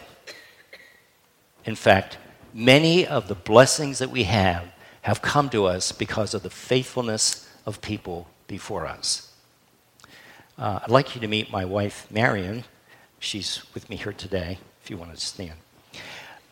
In 1.65 1.75
fact, 1.75 2.17
many 2.53 3.05
of 3.05 3.27
the 3.27 3.35
blessings 3.35 3.99
that 3.99 4.11
we 4.11 4.23
have 4.23 4.71
have 5.01 5.21
come 5.21 5.49
to 5.49 5.65
us 5.65 5.91
because 5.91 6.33
of 6.33 6.43
the 6.43 6.49
faithfulness 6.49 7.49
of 7.65 7.81
people 7.81 8.27
before 8.47 8.85
us. 8.85 9.31
Uh, 10.57 10.79
I'd 10.83 10.89
like 10.89 11.15
you 11.15 11.21
to 11.21 11.27
meet 11.27 11.51
my 11.51 11.65
wife, 11.65 12.07
Marion. 12.09 12.63
She's 13.19 13.61
with 13.73 13.89
me 13.89 13.97
here 13.97 14.13
today, 14.13 14.59
if 14.83 14.89
you 14.89 14.97
want 14.97 15.13
to 15.13 15.19
stand. 15.19 15.64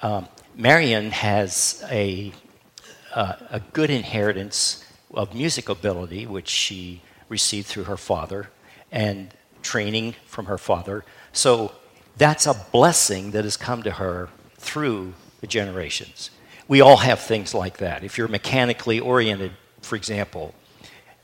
Um, 0.03 0.27
Marion 0.53 1.11
has 1.11 1.81
a, 1.89 2.33
uh, 3.13 3.35
a 3.49 3.61
good 3.71 3.89
inheritance 3.89 4.83
of 5.13 5.33
music 5.33 5.69
ability, 5.69 6.27
which 6.27 6.49
she 6.49 7.01
received 7.29 7.67
through 7.67 7.85
her 7.85 7.95
father, 7.95 8.49
and 8.91 9.33
training 9.61 10.15
from 10.25 10.47
her 10.47 10.57
father. 10.57 11.05
So 11.31 11.71
that's 12.17 12.45
a 12.45 12.53
blessing 12.73 13.31
that 13.31 13.45
has 13.45 13.55
come 13.55 13.81
to 13.83 13.91
her 13.91 14.27
through 14.57 15.13
the 15.39 15.47
generations. 15.47 16.31
We 16.67 16.81
all 16.81 16.97
have 16.97 17.21
things 17.21 17.53
like 17.53 17.77
that. 17.77 18.03
If 18.03 18.17
you're 18.17 18.27
mechanically 18.27 18.99
oriented, 18.99 19.53
for 19.81 19.95
example, 19.95 20.53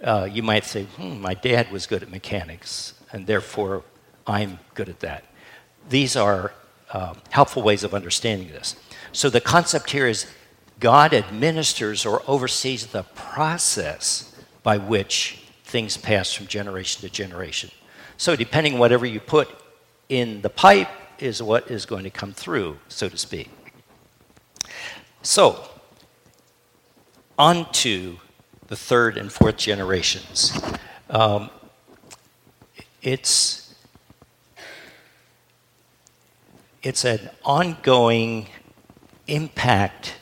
uh, 0.02 0.30
you 0.32 0.42
might 0.42 0.64
say, 0.64 0.86
hmm, 0.86 1.20
my 1.20 1.34
dad 1.34 1.70
was 1.70 1.86
good 1.86 2.02
at 2.02 2.10
mechanics, 2.10 2.94
and 3.12 3.28
therefore 3.28 3.84
I'm 4.26 4.60
good 4.74 4.88
at 4.88 5.02
that. 5.02 5.26
These 5.90 6.16
are 6.16 6.54
uh, 6.92 7.14
helpful 7.30 7.62
ways 7.62 7.84
of 7.84 7.94
understanding 7.94 8.50
this. 8.50 8.76
So 9.12 9.30
the 9.30 9.42
concept 9.42 9.92
here 9.92 10.08
is 10.08 10.26
God 10.80 11.14
administers 11.14 12.06
or 12.06 12.22
oversees 12.28 12.88
the 12.88 13.04
process 13.04 14.36
by 14.64 14.78
which 14.78 15.44
things 15.64 15.98
pass 15.98 16.34
from 16.34 16.48
generation 16.48 17.02
to 17.02 17.10
generation. 17.10 17.72
So 18.18 18.36
depending 18.36 18.78
whatever 18.78 19.06
you 19.06 19.20
put 19.20 19.50
in 20.10 20.42
the 20.42 20.50
pipe 20.50 20.90
is 21.20 21.42
what 21.44 21.70
is 21.70 21.86
going 21.86 22.04
to 22.04 22.10
come 22.10 22.34
through, 22.34 22.80
so 22.88 23.10
to 23.10 23.18
speak. 23.18 23.50
So, 25.22 25.64
on 27.38 27.72
to 27.74 28.20
the 28.68 28.76
third 28.76 29.18
and 29.18 29.32
fourth 29.32 29.58
generations. 29.58 30.58
Um, 31.10 31.50
it's 33.02 33.69
it's 36.82 37.04
an 37.06 37.30
ongoing 37.44 38.48
impact 39.28 40.16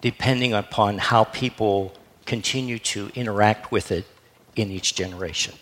depending 0.00 0.52
upon 0.52 0.98
how 0.98 1.24
people 1.24 1.94
continue 2.26 2.78
to 2.78 3.10
interact 3.14 3.72
with 3.72 3.90
it 3.90 4.06
in 4.54 4.70
each 4.70 4.94
generation. 4.94 5.54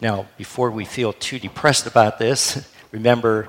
Now, 0.00 0.26
before 0.36 0.70
we 0.70 0.84
feel 0.84 1.12
too 1.12 1.38
depressed 1.38 1.86
about 1.86 2.18
this, 2.18 2.68
remember 2.92 3.48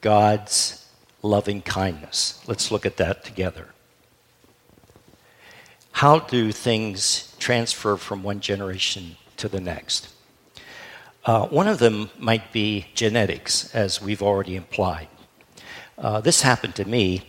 God's 0.00 0.86
loving 1.22 1.62
kindness. 1.62 2.42
Let's 2.46 2.70
look 2.70 2.86
at 2.86 2.96
that 2.98 3.24
together. 3.24 3.68
How 5.92 6.18
do 6.18 6.52
things 6.52 7.34
transfer 7.38 7.96
from 7.96 8.22
one 8.22 8.40
generation 8.40 9.16
to 9.38 9.48
the 9.48 9.60
next? 9.60 10.08
Uh, 11.26 11.44
one 11.48 11.66
of 11.66 11.80
them 11.80 12.08
might 12.20 12.52
be 12.52 12.86
genetics, 12.94 13.74
as 13.74 14.00
we've 14.00 14.22
already 14.22 14.54
implied. 14.54 15.08
Uh, 15.98 16.20
this 16.20 16.42
happened 16.42 16.76
to 16.76 16.84
me 16.84 17.20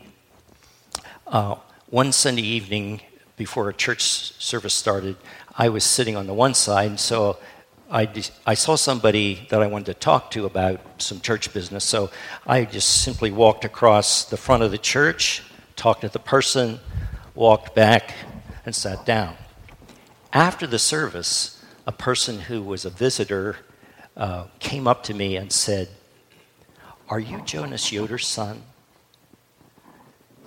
uh, 1.26 1.56
one 1.90 2.12
Sunday 2.12 2.44
evening 2.44 3.02
before 3.38 3.70
a 3.70 3.74
church 3.74 4.04
service 4.04 4.76
started. 4.76 5.18
I 5.58 5.70
was 5.70 5.84
sitting 5.84 6.16
on 6.16 6.28
the 6.28 6.34
one 6.36 6.54
side, 6.54 7.00
so 7.00 7.40
I, 7.90 8.08
I 8.46 8.54
saw 8.54 8.76
somebody 8.76 9.48
that 9.50 9.64
I 9.64 9.66
wanted 9.66 9.88
to 9.88 9.94
talk 9.96 10.30
to 10.32 10.46
about 10.46 10.80
some 11.02 11.20
church 11.20 11.52
business. 11.52 11.84
So 11.84 12.12
I 12.46 12.66
just 12.66 13.02
simply 13.02 13.32
walked 13.32 13.66
across 13.66 14.26
the 14.26 14.38
front 14.38 14.62
of 14.62 14.70
the 14.70 14.78
church, 14.78 15.42
talked 15.76 16.02
to 16.02 16.10
the 16.10 16.20
person, 16.20 16.80
walked 17.34 17.74
back, 17.74 18.14
and 18.64 18.76
sat 18.76 19.08
down. 19.08 19.36
After 20.34 20.68
the 20.68 20.78
service, 20.78 21.64
a 21.88 21.92
person 21.92 22.42
who 22.42 22.62
was 22.62 22.86
a 22.86 22.92
visitor 22.92 23.56
uh, 24.18 24.46
came 24.60 24.88
up 24.88 25.04
to 25.04 25.14
me 25.14 25.38
and 25.38 25.52
said, 25.52 25.90
Are 27.08 27.20
you 27.20 27.42
Jonas 27.46 27.92
Yoder's 27.92 28.26
son? 28.26 28.64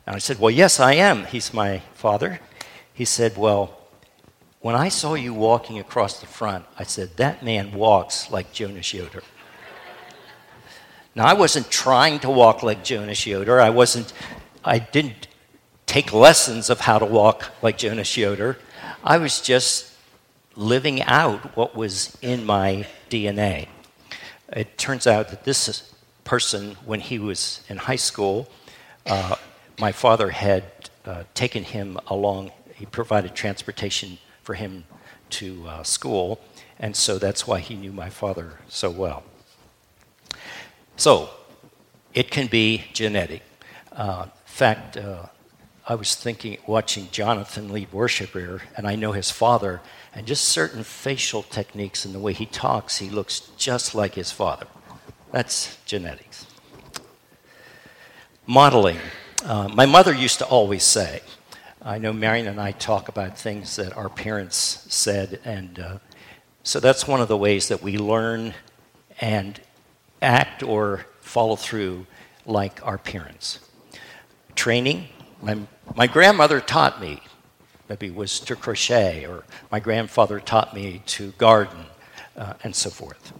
And 0.06 0.16
I 0.16 0.18
said, 0.18 0.40
Well, 0.40 0.50
yes, 0.50 0.80
I 0.80 0.94
am. 0.94 1.24
He's 1.26 1.54
my 1.54 1.82
father. 1.94 2.40
He 2.92 3.04
said, 3.04 3.38
Well, 3.38 3.78
when 4.60 4.74
I 4.74 4.88
saw 4.88 5.14
you 5.14 5.32
walking 5.32 5.78
across 5.78 6.20
the 6.20 6.26
front, 6.26 6.66
I 6.78 6.82
said, 6.82 7.16
That 7.16 7.44
man 7.44 7.72
walks 7.72 8.30
like 8.30 8.52
Jonas 8.52 8.92
Yoder. 8.92 9.22
now, 11.14 11.26
I 11.26 11.34
wasn't 11.34 11.70
trying 11.70 12.18
to 12.20 12.30
walk 12.30 12.64
like 12.64 12.82
Jonas 12.82 13.24
Yoder. 13.24 13.60
I 13.60 13.70
wasn't, 13.70 14.12
I 14.64 14.80
didn't 14.80 15.28
take 15.86 16.12
lessons 16.12 16.70
of 16.70 16.80
how 16.80 16.98
to 16.98 17.06
walk 17.06 17.52
like 17.62 17.78
Jonas 17.78 18.16
Yoder. 18.16 18.58
I 19.04 19.18
was 19.18 19.40
just 19.40 19.92
living 20.56 21.02
out 21.02 21.56
what 21.56 21.76
was 21.76 22.18
in 22.20 22.44
my 22.44 22.86
DNA. 23.10 23.68
It 24.52 24.78
turns 24.78 25.06
out 25.06 25.28
that 25.28 25.44
this 25.44 25.92
person, 26.24 26.76
when 26.84 27.00
he 27.00 27.18
was 27.18 27.62
in 27.68 27.76
high 27.76 27.96
school, 27.96 28.48
uh, 29.06 29.36
my 29.78 29.92
father 29.92 30.30
had 30.30 30.64
uh, 31.04 31.24
taken 31.34 31.64
him 31.64 31.98
along, 32.06 32.52
he 32.74 32.86
provided 32.86 33.34
transportation 33.34 34.18
for 34.42 34.54
him 34.54 34.84
to 35.30 35.66
uh, 35.66 35.82
school, 35.82 36.40
and 36.78 36.96
so 36.96 37.18
that's 37.18 37.46
why 37.46 37.60
he 37.60 37.74
knew 37.74 37.92
my 37.92 38.10
father 38.10 38.58
so 38.68 38.90
well. 38.90 39.22
So, 40.96 41.30
it 42.12 42.30
can 42.30 42.46
be 42.46 42.84
genetic. 42.92 43.42
Uh, 43.92 44.24
in 44.24 44.30
fact, 44.44 44.96
uh, 44.96 45.26
I 45.88 45.94
was 45.94 46.14
thinking, 46.14 46.58
watching 46.66 47.08
Jonathan 47.10 47.72
lead 47.72 47.92
worship 47.92 48.30
here, 48.30 48.62
and 48.76 48.86
I 48.86 48.96
know 48.96 49.12
his 49.12 49.30
father, 49.30 49.80
and 50.14 50.26
just 50.26 50.44
certain 50.44 50.82
facial 50.82 51.42
techniques 51.42 52.04
and 52.04 52.14
the 52.14 52.18
way 52.18 52.32
he 52.32 52.46
talks, 52.46 52.98
he 52.98 53.08
looks 53.10 53.40
just 53.56 53.94
like 53.94 54.14
his 54.14 54.32
father. 54.32 54.66
That's 55.30 55.78
genetics. 55.84 56.46
Modeling. 58.46 58.98
Uh, 59.44 59.68
my 59.68 59.86
mother 59.86 60.12
used 60.12 60.38
to 60.38 60.46
always 60.46 60.82
say, 60.82 61.22
I 61.82 61.98
know 61.98 62.12
Marion 62.12 62.46
and 62.46 62.60
I 62.60 62.72
talk 62.72 63.08
about 63.08 63.38
things 63.38 63.76
that 63.76 63.96
our 63.96 64.08
parents 64.08 64.84
said, 64.88 65.40
and 65.44 65.78
uh, 65.78 65.98
so 66.62 66.80
that's 66.80 67.06
one 67.08 67.20
of 67.20 67.28
the 67.28 67.36
ways 67.36 67.68
that 67.68 67.82
we 67.82 67.96
learn 67.96 68.52
and 69.20 69.60
act 70.20 70.62
or 70.62 71.06
follow 71.20 71.56
through 71.56 72.06
like 72.44 72.84
our 72.86 72.98
parents. 72.98 73.60
Training. 74.54 75.08
My, 75.40 75.56
my 75.94 76.06
grandmother 76.06 76.60
taught 76.60 77.00
me, 77.00 77.22
maybe 77.90 78.08
was 78.08 78.38
to 78.38 78.54
crochet, 78.54 79.26
or 79.26 79.42
my 79.72 79.80
grandfather 79.80 80.38
taught 80.38 80.72
me 80.72 81.02
to 81.06 81.32
garden, 81.32 81.86
uh, 82.36 82.54
and 82.62 82.74
so 82.74 82.88
forth. 82.88 83.32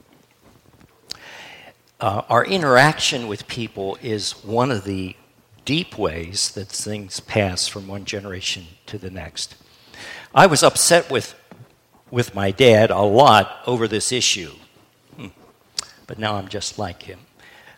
Uh, 2.01 2.23
our 2.29 2.45
interaction 2.45 3.29
with 3.29 3.47
people 3.47 3.97
is 4.03 4.33
one 4.45 4.73
of 4.73 4.83
the 4.83 5.15
deep 5.65 5.97
ways 5.97 6.51
that 6.51 6.67
things 6.67 7.21
pass 7.21 7.69
from 7.69 7.87
one 7.87 8.05
generation 8.05 8.67
to 8.87 8.99
the 8.99 9.11
next. 9.11 9.55
I 10.35 10.47
was 10.47 10.65
upset 10.65 11.09
with, 11.13 11.37
with 12.11 12.35
my 12.35 12.51
dad 12.51 12.91
a 12.91 13.03
lot 13.03 13.59
over 13.69 13.87
this 13.87 14.11
issue, 14.11 14.51
hmm. 15.15 15.29
but 16.09 16.19
now 16.19 16.35
I'm 16.35 16.49
just 16.49 16.77
like 16.77 17.03
him. 17.05 17.21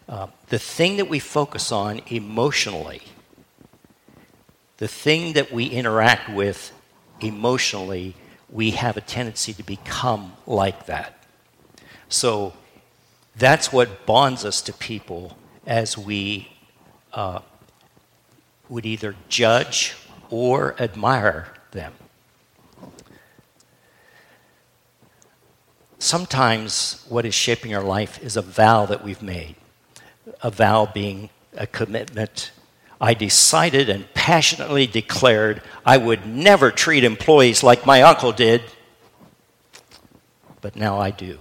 Uh, 0.09 0.29
the 0.49 0.59
thing 0.59 0.97
that 0.97 1.11
we 1.11 1.19
focus 1.19 1.71
on 1.71 2.01
emotionally, 2.07 3.03
the 4.79 4.89
thing 4.89 5.35
that 5.35 5.53
we 5.53 5.67
interact 5.67 6.29
with 6.31 6.73
emotionally, 7.21 8.15
we 8.51 8.73
have 8.73 8.97
a 8.97 9.01
tendency 9.01 9.53
to 9.55 9.63
become 9.63 10.33
like 10.47 10.87
that. 10.87 11.25
So 12.09 12.53
that's 13.37 13.73
what 13.73 14.07
bonds 14.07 14.45
us 14.45 14.61
to 14.63 14.73
people 14.73 15.37
as 15.67 15.97
we 15.97 16.49
uh, 17.13 17.41
would 18.69 18.85
either 18.85 19.15
judge 19.29 19.95
or 20.31 20.75
admire 20.81 21.53
them. 21.71 21.93
Sometimes 25.99 27.07
what 27.09 27.25
is 27.25 27.35
shaping 27.35 27.75
our 27.75 27.83
life 27.83 28.21
is 28.23 28.37
a 28.37 28.43
vow 28.43 28.87
that 28.87 29.05
we've 29.05 29.23
made, 29.23 29.55
a 30.43 30.51
vow 30.51 30.85
being 30.85 31.31
a 31.57 31.67
commitment. 31.67 32.51
I 33.03 33.15
decided 33.15 33.89
and 33.89 34.13
passionately 34.15 34.87
declared 34.87 35.61
I 35.85 35.97
would 35.97 36.25
never 36.25 36.71
treat 36.71 37.03
employees 37.03 37.65
like 37.65 37.85
my 37.85 38.03
uncle 38.03 38.31
did, 38.31 38.63
but 40.61 40.77
now 40.77 41.01
I 41.01 41.11
do. 41.11 41.41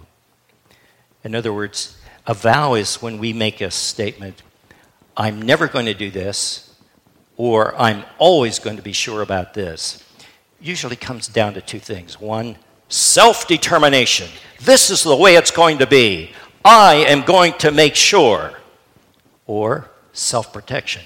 In 1.23 1.35
other 1.35 1.53
words, 1.53 1.97
a 2.25 2.33
vow 2.33 2.73
is 2.73 2.99
when 2.99 3.19
we 3.19 3.31
make 3.31 3.61
a 3.61 3.69
statement 3.69 4.41
I'm 5.15 5.39
never 5.39 5.67
going 5.67 5.85
to 5.85 5.93
do 5.93 6.09
this, 6.09 6.73
or 7.37 7.79
I'm 7.79 8.05
always 8.17 8.57
going 8.57 8.77
to 8.77 8.81
be 8.81 8.93
sure 8.93 9.21
about 9.21 9.53
this, 9.53 10.03
usually 10.59 10.95
comes 10.95 11.27
down 11.27 11.53
to 11.55 11.61
two 11.61 11.79
things. 11.79 12.19
One, 12.19 12.55
self 12.87 13.47
determination. 13.47 14.29
This 14.61 14.89
is 14.89 15.03
the 15.03 15.15
way 15.15 15.35
it's 15.35 15.51
going 15.51 15.77
to 15.79 15.85
be. 15.85 16.31
I 16.63 16.95
am 17.07 17.23
going 17.23 17.53
to 17.59 17.71
make 17.71 17.95
sure. 17.95 18.53
Or 19.45 19.91
self 20.13 20.53
protection. 20.53 21.03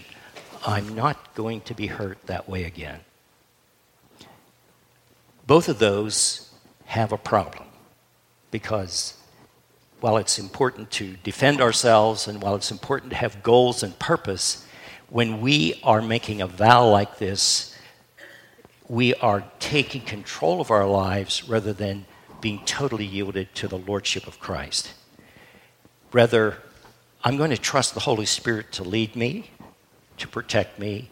I'm 0.65 0.95
not 0.95 1.35
going 1.35 1.61
to 1.61 1.75
be 1.75 1.87
hurt 1.87 2.17
that 2.25 2.49
way 2.49 2.63
again. 2.63 2.99
Both 5.45 5.69
of 5.69 5.77
those 5.77 6.51
have 6.85 7.11
a 7.11 7.17
problem 7.17 7.67
because 8.49 9.13
while 9.99 10.17
it's 10.17 10.39
important 10.39 10.89
to 10.91 11.15
defend 11.17 11.61
ourselves 11.61 12.27
and 12.27 12.41
while 12.41 12.55
it's 12.55 12.71
important 12.71 13.11
to 13.11 13.15
have 13.15 13.43
goals 13.43 13.83
and 13.83 13.97
purpose, 13.99 14.65
when 15.09 15.39
we 15.39 15.79
are 15.83 16.01
making 16.01 16.41
a 16.41 16.47
vow 16.47 16.89
like 16.89 17.19
this, 17.19 17.75
we 18.87 19.13
are 19.15 19.43
taking 19.59 20.01
control 20.01 20.61
of 20.61 20.71
our 20.71 20.87
lives 20.87 21.47
rather 21.47 21.73
than 21.73 22.05
being 22.41 22.63
totally 22.65 23.05
yielded 23.05 23.53
to 23.55 23.67
the 23.67 23.77
Lordship 23.77 24.27
of 24.27 24.39
Christ. 24.39 24.93
Rather, 26.11 26.57
I'm 27.23 27.37
going 27.37 27.51
to 27.51 27.57
trust 27.57 27.93
the 27.93 28.01
Holy 28.01 28.25
Spirit 28.25 28.71
to 28.73 28.83
lead 28.83 29.15
me, 29.15 29.51
to 30.17 30.27
protect 30.27 30.79
me, 30.79 31.09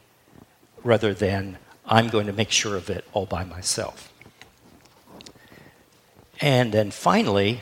rather 0.83 1.13
than 1.13 1.57
I'm 1.85 2.09
going 2.09 2.27
to 2.27 2.33
make 2.33 2.51
sure 2.51 2.75
of 2.75 2.89
it 2.89 3.05
all 3.13 3.25
by 3.25 3.43
myself. 3.43 4.11
And 6.39 6.71
then 6.73 6.91
finally, 6.91 7.61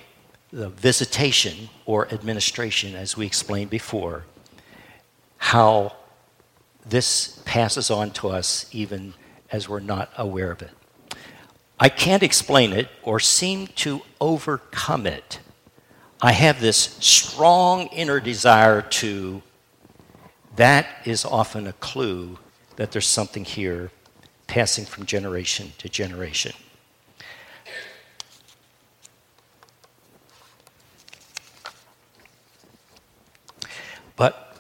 the 0.51 0.69
visitation 0.69 1.69
or 1.86 2.08
administration, 2.12 2.95
as 2.95 3.15
we 3.15 3.25
explained 3.25 3.69
before, 3.69 4.25
how 5.38 5.95
this 6.86 7.41
passes 7.45 7.89
on 7.89 8.12
to 8.12 8.30
us 8.30 8.67
even 8.71 9.13
as 9.51 9.67
we're 9.67 9.80
not 9.80 10.12
aware 10.17 10.51
of 10.51 10.62
it. 10.62 10.71
I 11.80 11.89
can't 11.89 12.23
explain 12.23 12.73
it 12.73 12.89
or 13.01 13.19
seem 13.19 13.67
to 13.67 14.01
overcome 14.19 15.08
it. 15.08 15.39
I 16.21 16.34
have 16.34 16.62
this 16.62 16.77
strong 16.99 17.88
inner 17.88 18.19
desire 18.19 18.84
to, 18.84 19.41
that 20.56 20.88
is 21.06 21.24
often 21.26 21.68
a 21.68 21.74
clue 21.74 22.38
that 22.76 22.92
there's 22.92 23.08
something 23.08 23.46
here 23.46 23.92
passing 24.48 24.86
from 24.86 25.06
generation 25.06 25.72
to 25.78 25.88
generation. 25.88 26.54
But 34.16 34.58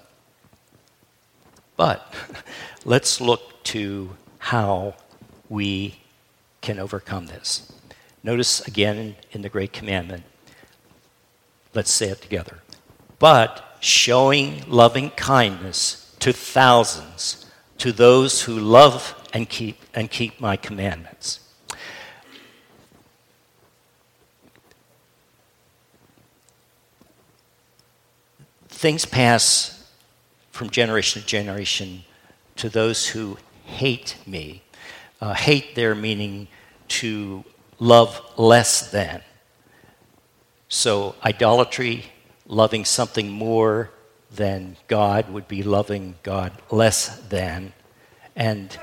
but 1.75 2.13
let's 2.85 3.19
look 3.19 3.63
to 3.63 4.15
how 4.37 4.95
we 5.49 5.99
can 6.61 6.79
overcome 6.79 7.27
this. 7.27 7.71
Notice 8.23 8.65
again 8.67 9.15
in 9.31 9.41
the 9.41 9.49
Great 9.49 9.73
Commandment, 9.73 10.23
let's 11.73 11.91
say 11.91 12.09
it 12.09 12.21
together. 12.21 12.59
But 13.19 13.70
showing 13.81 14.63
loving 14.67 15.09
kindness 15.09 16.15
to 16.19 16.31
thousands, 16.31 17.45
to 17.79 17.91
those 17.91 18.43
who 18.43 18.57
love 18.57 19.15
and 19.33 19.49
keep, 19.49 19.77
and 19.93 20.09
keep 20.09 20.39
my 20.39 20.55
commandments. 20.55 21.39
Things 28.69 29.05
pass 29.05 29.89
from 30.51 30.69
generation 30.69 31.21
to 31.21 31.27
generation 31.27 32.03
to 32.57 32.69
those 32.69 33.07
who 33.07 33.37
hate 33.65 34.15
me. 34.25 34.61
Uh, 35.19 35.33
hate 35.33 35.75
there 35.75 35.95
meaning 35.95 36.47
to 36.87 37.43
love 37.79 38.21
less 38.37 38.91
than. 38.91 39.21
So, 40.67 41.15
idolatry, 41.23 42.05
loving 42.51 42.83
something 42.83 43.29
more 43.29 43.89
than 44.29 44.75
God, 44.87 45.29
would 45.31 45.47
be 45.47 45.63
loving 45.63 46.15
God 46.21 46.51
less 46.69 47.17
than. 47.29 47.71
And 48.35 48.77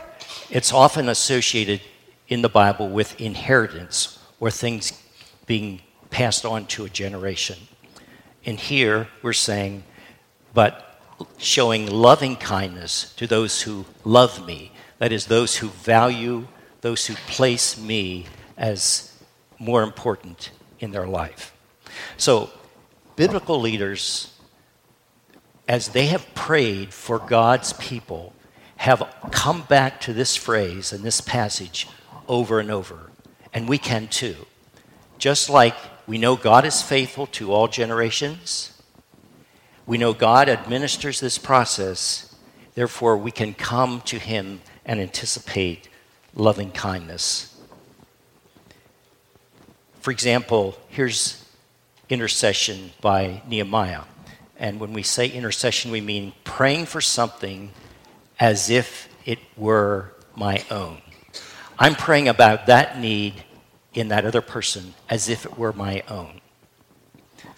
it's 0.50 0.72
often 0.72 1.08
associated 1.08 1.82
in 2.28 2.40
the 2.42 2.48
Bible 2.48 2.88
with 2.88 3.20
inheritance 3.20 4.18
or 4.40 4.50
things 4.50 5.00
being 5.46 5.82
passed 6.10 6.46
on 6.46 6.66
to 6.66 6.86
a 6.86 6.88
generation. 6.88 7.58
And 8.44 8.58
here 8.58 9.08
we're 9.22 9.34
saying, 9.34 9.84
but 10.54 11.00
showing 11.36 11.86
loving 11.86 12.36
kindness 12.36 13.12
to 13.16 13.26
those 13.26 13.62
who 13.62 13.84
love 14.02 14.46
me, 14.46 14.72
that 14.98 15.12
is, 15.12 15.26
those 15.26 15.56
who 15.56 15.68
value, 15.68 16.46
those 16.80 17.06
who 17.06 17.14
place 17.26 17.78
me 17.78 18.26
as 18.56 19.12
more 19.58 19.82
important 19.82 20.52
in 20.80 20.90
their 20.90 21.06
life. 21.06 21.54
So, 22.16 22.50
biblical 23.18 23.60
leaders, 23.60 24.32
as 25.66 25.88
they 25.88 26.06
have 26.06 26.34
prayed 26.36 26.94
for 26.94 27.18
God's 27.18 27.72
people, 27.72 28.32
have 28.76 29.02
come 29.32 29.62
back 29.62 30.00
to 30.02 30.12
this 30.12 30.36
phrase 30.36 30.92
and 30.92 31.02
this 31.02 31.20
passage 31.20 31.88
over 32.28 32.60
and 32.60 32.70
over. 32.70 33.10
And 33.52 33.68
we 33.68 33.76
can 33.76 34.06
too. 34.06 34.36
Just 35.18 35.50
like 35.50 35.74
we 36.06 36.16
know 36.16 36.36
God 36.36 36.64
is 36.64 36.80
faithful 36.80 37.26
to 37.38 37.52
all 37.52 37.66
generations, 37.66 38.80
we 39.84 39.98
know 39.98 40.12
God 40.12 40.48
administers 40.48 41.18
this 41.18 41.38
process, 41.38 42.36
therefore, 42.76 43.16
we 43.16 43.32
can 43.32 43.52
come 43.52 44.00
to 44.02 44.20
Him 44.20 44.60
and 44.86 45.00
anticipate 45.00 45.88
loving 46.36 46.70
kindness. 46.70 47.60
For 49.98 50.12
example, 50.12 50.78
here's 50.88 51.47
intercession 52.08 52.92
by 53.00 53.42
Nehemiah. 53.48 54.02
And 54.58 54.80
when 54.80 54.92
we 54.92 55.02
say 55.02 55.28
intercession, 55.28 55.90
we 55.90 56.00
mean 56.00 56.32
praying 56.44 56.86
for 56.86 57.00
something 57.00 57.70
as 58.40 58.70
if 58.70 59.08
it 59.24 59.38
were 59.56 60.12
my 60.34 60.64
own. 60.70 61.02
I'm 61.78 61.94
praying 61.94 62.28
about 62.28 62.66
that 62.66 62.98
need 62.98 63.44
in 63.94 64.08
that 64.08 64.24
other 64.24 64.40
person 64.40 64.94
as 65.08 65.28
if 65.28 65.44
it 65.44 65.58
were 65.58 65.72
my 65.72 66.02
own. 66.08 66.40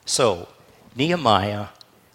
So, 0.05 0.49
Nehemiah, 0.97 1.69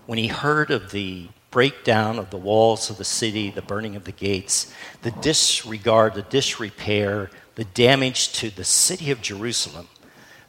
when 0.06 0.17
he 0.17 0.28
heard 0.28 0.69
of 0.69 0.91
the 0.91 1.30
breakdown 1.50 2.19
of 2.19 2.30
the 2.30 2.38
walls 2.38 2.89
of 2.89 2.98
the 2.98 3.06
city, 3.06 3.50
the 3.50 3.62
burning 3.62 3.95
of 3.95 4.04
the 4.04 4.12
gates, 4.12 4.74
the 5.02 5.12
disregard, 5.12 6.13
the 6.13 6.21
disrepair, 6.24 7.32
the 7.56 7.63
damage 7.63 8.34
to 8.34 8.50
the 8.50 8.65
city 8.65 9.10
of 9.10 9.21
Jerusalem, 9.21 9.88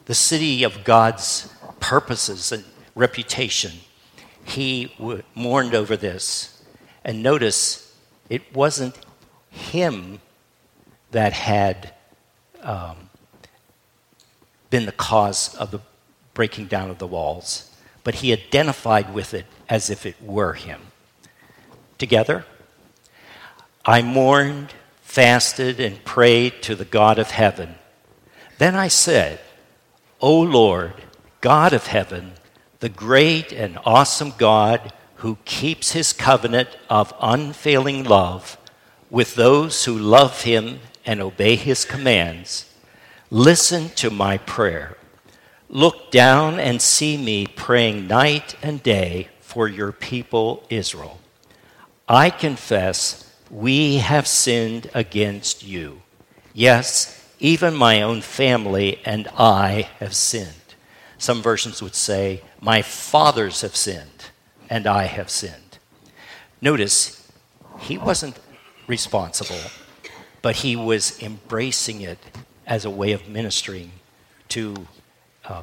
the 0.06 0.14
city 0.14 0.64
of 0.64 0.84
God's 0.84 1.52
purposes 1.80 2.52
and 2.52 2.64
reputation, 2.94 3.72
he 4.44 4.94
mourned 5.34 5.74
over 5.74 5.96
this. 5.96 6.62
And 7.04 7.22
notice, 7.22 7.94
it 8.28 8.54
wasn't 8.54 8.98
him 9.50 10.20
that 11.10 11.32
had 11.32 11.94
um, 12.62 13.10
been 14.70 14.86
the 14.86 14.92
cause 14.92 15.54
of 15.54 15.70
the 15.70 15.80
breaking 16.34 16.66
down 16.66 16.90
of 16.90 16.98
the 16.98 17.06
walls, 17.06 17.70
but 18.04 18.16
he 18.16 18.32
identified 18.32 19.14
with 19.14 19.32
it 19.34 19.46
as 19.68 19.88
if 19.88 20.04
it 20.04 20.20
were 20.22 20.52
him. 20.52 20.80
Together, 21.98 22.44
I 23.84 24.02
mourned, 24.02 24.74
fasted, 25.00 25.80
and 25.80 26.04
prayed 26.04 26.60
to 26.62 26.74
the 26.74 26.84
God 26.84 27.18
of 27.18 27.30
heaven. 27.30 27.76
Then 28.58 28.74
I 28.74 28.88
said, 28.88 29.40
O 30.20 30.40
Lord, 30.40 30.92
God 31.46 31.72
of 31.72 31.86
heaven, 31.86 32.32
the 32.80 32.88
great 32.88 33.52
and 33.52 33.78
awesome 33.84 34.32
God 34.36 34.92
who 35.22 35.38
keeps 35.44 35.92
his 35.92 36.12
covenant 36.12 36.70
of 36.90 37.14
unfailing 37.20 38.02
love 38.02 38.58
with 39.10 39.36
those 39.36 39.84
who 39.84 39.96
love 39.96 40.42
him 40.42 40.80
and 41.04 41.20
obey 41.20 41.54
his 41.54 41.84
commands, 41.84 42.74
listen 43.30 43.90
to 43.90 44.10
my 44.10 44.38
prayer. 44.38 44.98
Look 45.68 46.10
down 46.10 46.58
and 46.58 46.82
see 46.82 47.16
me 47.16 47.46
praying 47.46 48.08
night 48.08 48.56
and 48.60 48.82
day 48.82 49.28
for 49.38 49.68
your 49.68 49.92
people 49.92 50.64
Israel. 50.68 51.20
I 52.08 52.30
confess 52.30 53.32
we 53.52 53.98
have 53.98 54.26
sinned 54.26 54.90
against 54.94 55.62
you. 55.62 56.02
Yes, 56.52 57.24
even 57.38 57.72
my 57.72 58.02
own 58.02 58.20
family 58.20 59.00
and 59.04 59.28
I 59.38 59.88
have 60.00 60.16
sinned. 60.16 60.65
Some 61.18 61.42
versions 61.42 61.82
would 61.82 61.94
say, 61.94 62.42
My 62.60 62.82
fathers 62.82 63.62
have 63.62 63.76
sinned, 63.76 64.30
and 64.68 64.86
I 64.86 65.04
have 65.04 65.30
sinned. 65.30 65.78
Notice, 66.60 67.30
he 67.78 67.98
wasn't 67.98 68.38
responsible, 68.86 69.70
but 70.42 70.56
he 70.56 70.76
was 70.76 71.22
embracing 71.22 72.00
it 72.00 72.18
as 72.66 72.84
a 72.84 72.90
way 72.90 73.12
of 73.12 73.28
ministering 73.28 73.92
to 74.48 74.86
uh, 75.44 75.62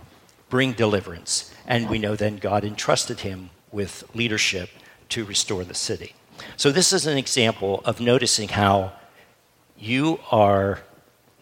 bring 0.50 0.74
deliverance. 0.74 1.54
And 1.68 1.90
we 1.90 2.00
know 2.00 2.16
then 2.16 2.38
God 2.38 2.64
entrusted 2.64 3.22
him 3.22 3.50
with 3.72 4.04
leadership 4.14 4.70
to 5.10 5.26
restore 5.26 5.64
the 5.64 5.74
city. 5.74 6.16
So, 6.58 6.72
this 6.72 6.92
is 6.92 7.06
an 7.06 7.18
example 7.18 7.82
of 7.86 8.00
noticing 8.00 8.50
how 8.50 8.94
you 9.78 10.20
are 10.32 10.82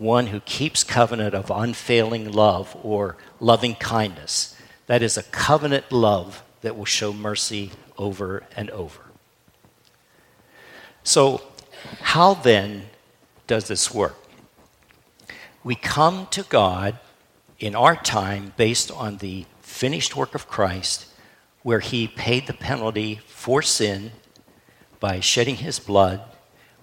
one 0.01 0.27
who 0.27 0.39
keeps 0.39 0.83
covenant 0.83 1.35
of 1.35 1.51
unfailing 1.51 2.31
love 2.31 2.75
or 2.81 3.15
loving 3.39 3.75
kindness. 3.75 4.55
That 4.87 5.03
is 5.03 5.15
a 5.15 5.23
covenant 5.23 5.91
love 5.91 6.43
that 6.61 6.75
will 6.75 6.85
show 6.85 7.13
mercy 7.13 7.69
over 7.99 8.43
and 8.57 8.71
over. 8.71 9.03
So, 11.03 11.43
how 12.01 12.33
then 12.33 12.87
does 13.45 13.67
this 13.67 13.93
work? 13.93 14.17
We 15.63 15.75
come 15.75 16.25
to 16.31 16.43
God 16.43 16.97
in 17.59 17.75
our 17.75 17.95
time 17.95 18.53
based 18.57 18.89
on 18.91 19.17
the 19.17 19.45
finished 19.61 20.15
work 20.15 20.33
of 20.33 20.47
Christ, 20.47 21.05
where 21.61 21.79
he 21.79 22.07
paid 22.07 22.47
the 22.47 22.53
penalty 22.53 23.19
for 23.27 23.61
sin 23.61 24.11
by 24.99 25.19
shedding 25.19 25.57
his 25.57 25.77
blood. 25.77 26.21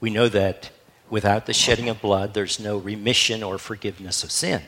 We 0.00 0.10
know 0.10 0.28
that 0.28 0.70
without 1.10 1.46
the 1.46 1.54
shedding 1.54 1.88
of 1.88 2.00
blood, 2.00 2.34
there's 2.34 2.60
no 2.60 2.76
remission 2.76 3.42
or 3.42 3.58
forgiveness 3.58 4.22
of 4.24 4.30
sin. 4.30 4.62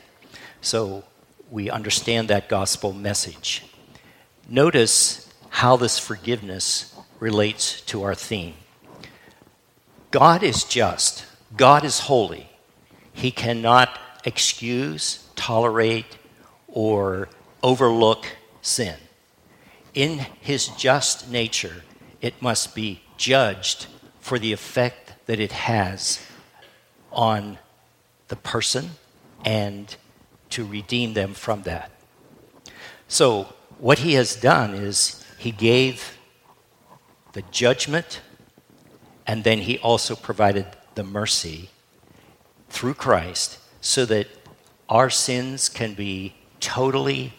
So 0.61 1.05
we 1.51 1.71
understand 1.71 2.29
that 2.29 2.49
gospel 2.49 2.93
message. 2.93 3.65
Notice 4.49 5.33
how 5.49 5.77
this 5.77 5.99
forgiveness 5.99 6.95
relates 7.19 7.81
to 7.83 8.03
our 8.03 8.15
theme. 8.15 8.55
God 10.11 10.43
is 10.43 10.65
just, 10.65 11.27
God 11.57 11.85
is 11.85 12.01
holy. 12.01 12.49
He 13.13 13.31
cannot 13.31 13.99
excuse, 14.25 15.29
tolerate, 15.37 16.19
or 16.69 17.29
overlook 17.63 18.27
sin. 18.63 18.97
In 19.95 20.27
his 20.41 20.69
just 20.69 21.31
nature, 21.31 21.83
it 22.21 22.41
must 22.41 22.75
be 22.75 23.03
judged 23.17 23.87
for 24.21 24.39
the 24.39 24.53
effect 24.53 25.15
that 25.27 25.41
it 25.41 25.53
has 25.53 26.21
on 27.13 27.59
the 28.29 28.37
person 28.37 28.91
and 29.45 29.97
to 30.51 30.65
redeem 30.65 31.15
them 31.15 31.35
from 31.35 31.63
that. 31.63 31.91
So, 33.09 33.55
what 33.79 34.01
he 34.01 34.15
has 34.15 34.37
done 34.37 34.75
is 34.75 35.25
he 35.39 35.51
gave 35.51 36.19
the 37.33 37.43
judgment 37.51 38.21
and 39.27 39.45
then 39.45 39.59
he 39.59 39.79
also 39.79 40.17
provided 40.17 40.67
the 40.95 41.05
mercy 41.05 41.71
through 42.69 42.95
Christ 42.95 43.59
so 43.81 44.05
that 44.07 44.27
our 44.89 45.09
sins 45.09 45.69
can 45.69 45.95
be 45.95 46.35
totally, 46.59 47.33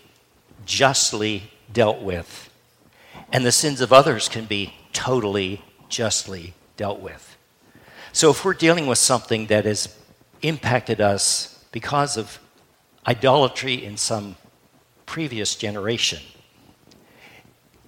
justly 0.65 1.51
dealt 1.71 2.01
with, 2.01 2.49
and 3.31 3.45
the 3.45 3.51
sins 3.51 3.81
of 3.81 3.91
others 3.91 4.29
can 4.29 4.45
be 4.45 4.73
totally, 4.93 5.61
justly 5.89 6.53
dealt 6.77 7.01
with. 7.01 7.30
So 8.13 8.29
if 8.29 8.43
we're 8.43 8.53
dealing 8.53 8.87
with 8.87 8.97
something 8.97 9.47
that 9.47 9.65
has 9.65 9.95
impacted 10.41 10.99
us 10.99 11.63
because 11.71 12.17
of 12.17 12.39
idolatry 13.07 13.73
in 13.73 13.95
some 13.95 14.35
previous 15.05 15.55
generation, 15.55 16.19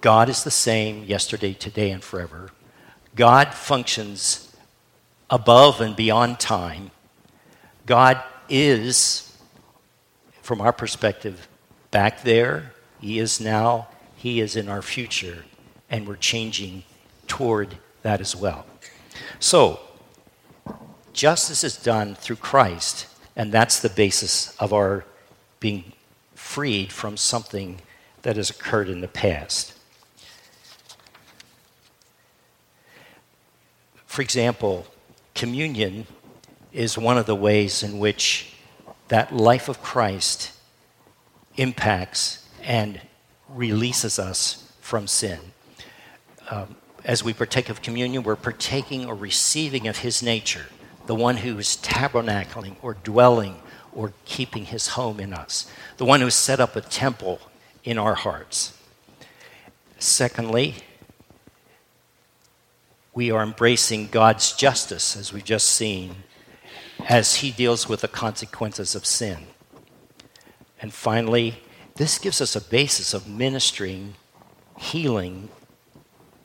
God 0.00 0.28
is 0.28 0.42
the 0.42 0.50
same 0.50 1.04
yesterday, 1.04 1.52
today, 1.52 1.90
and 1.90 2.02
forever. 2.02 2.50
God 3.14 3.54
functions 3.54 4.54
above 5.28 5.80
and 5.80 5.94
beyond 5.94 6.40
time. 6.40 6.90
God 7.86 8.22
is, 8.48 9.36
from 10.42 10.60
our 10.60 10.72
perspective, 10.72 11.48
back 11.90 12.22
there. 12.22 12.72
He 13.00 13.18
is 13.18 13.40
now. 13.40 13.88
He 14.16 14.40
is 14.40 14.56
in 14.56 14.68
our 14.68 14.82
future. 14.82 15.44
And 15.90 16.08
we're 16.08 16.16
changing 16.16 16.84
toward 17.26 17.76
that 18.02 18.20
as 18.20 18.34
well. 18.34 18.66
So, 19.38 19.80
Justice 21.14 21.62
is 21.62 21.76
done 21.76 22.16
through 22.16 22.36
Christ, 22.36 23.06
and 23.36 23.52
that's 23.52 23.78
the 23.78 23.88
basis 23.88 24.54
of 24.56 24.72
our 24.72 25.04
being 25.60 25.92
freed 26.34 26.92
from 26.92 27.16
something 27.16 27.80
that 28.22 28.36
has 28.36 28.50
occurred 28.50 28.88
in 28.88 29.00
the 29.00 29.08
past. 29.08 29.72
For 34.06 34.22
example, 34.22 34.88
communion 35.36 36.08
is 36.72 36.98
one 36.98 37.16
of 37.16 37.26
the 37.26 37.36
ways 37.36 37.84
in 37.84 38.00
which 38.00 38.52
that 39.06 39.32
life 39.32 39.68
of 39.68 39.80
Christ 39.82 40.50
impacts 41.56 42.44
and 42.60 43.00
releases 43.48 44.18
us 44.18 44.72
from 44.80 45.06
sin. 45.06 45.38
Um, 46.50 46.74
as 47.04 47.22
we 47.22 47.32
partake 47.32 47.68
of 47.68 47.82
communion, 47.82 48.24
we're 48.24 48.34
partaking 48.34 49.06
or 49.06 49.14
receiving 49.14 49.86
of 49.86 49.98
his 49.98 50.20
nature 50.20 50.66
the 51.06 51.14
one 51.14 51.38
who 51.38 51.58
is 51.58 51.76
tabernacling 51.82 52.76
or 52.82 52.94
dwelling 52.94 53.60
or 53.92 54.12
keeping 54.24 54.66
his 54.66 54.88
home 54.88 55.20
in 55.20 55.32
us, 55.32 55.70
the 55.96 56.04
one 56.04 56.20
who 56.20 56.30
set 56.30 56.60
up 56.60 56.76
a 56.76 56.80
temple 56.80 57.40
in 57.84 57.98
our 57.98 58.14
hearts. 58.14 58.76
Secondly, 59.98 60.76
we 63.14 63.30
are 63.30 63.42
embracing 63.42 64.08
God's 64.08 64.52
justice, 64.52 65.16
as 65.16 65.32
we've 65.32 65.44
just 65.44 65.68
seen, 65.68 66.16
as 67.08 67.36
he 67.36 67.50
deals 67.52 67.88
with 67.88 68.00
the 68.00 68.08
consequences 68.08 68.94
of 68.94 69.06
sin. 69.06 69.46
And 70.80 70.92
finally, 70.92 71.62
this 71.94 72.18
gives 72.18 72.40
us 72.40 72.56
a 72.56 72.60
basis 72.60 73.14
of 73.14 73.28
ministering, 73.28 74.14
healing 74.76 75.48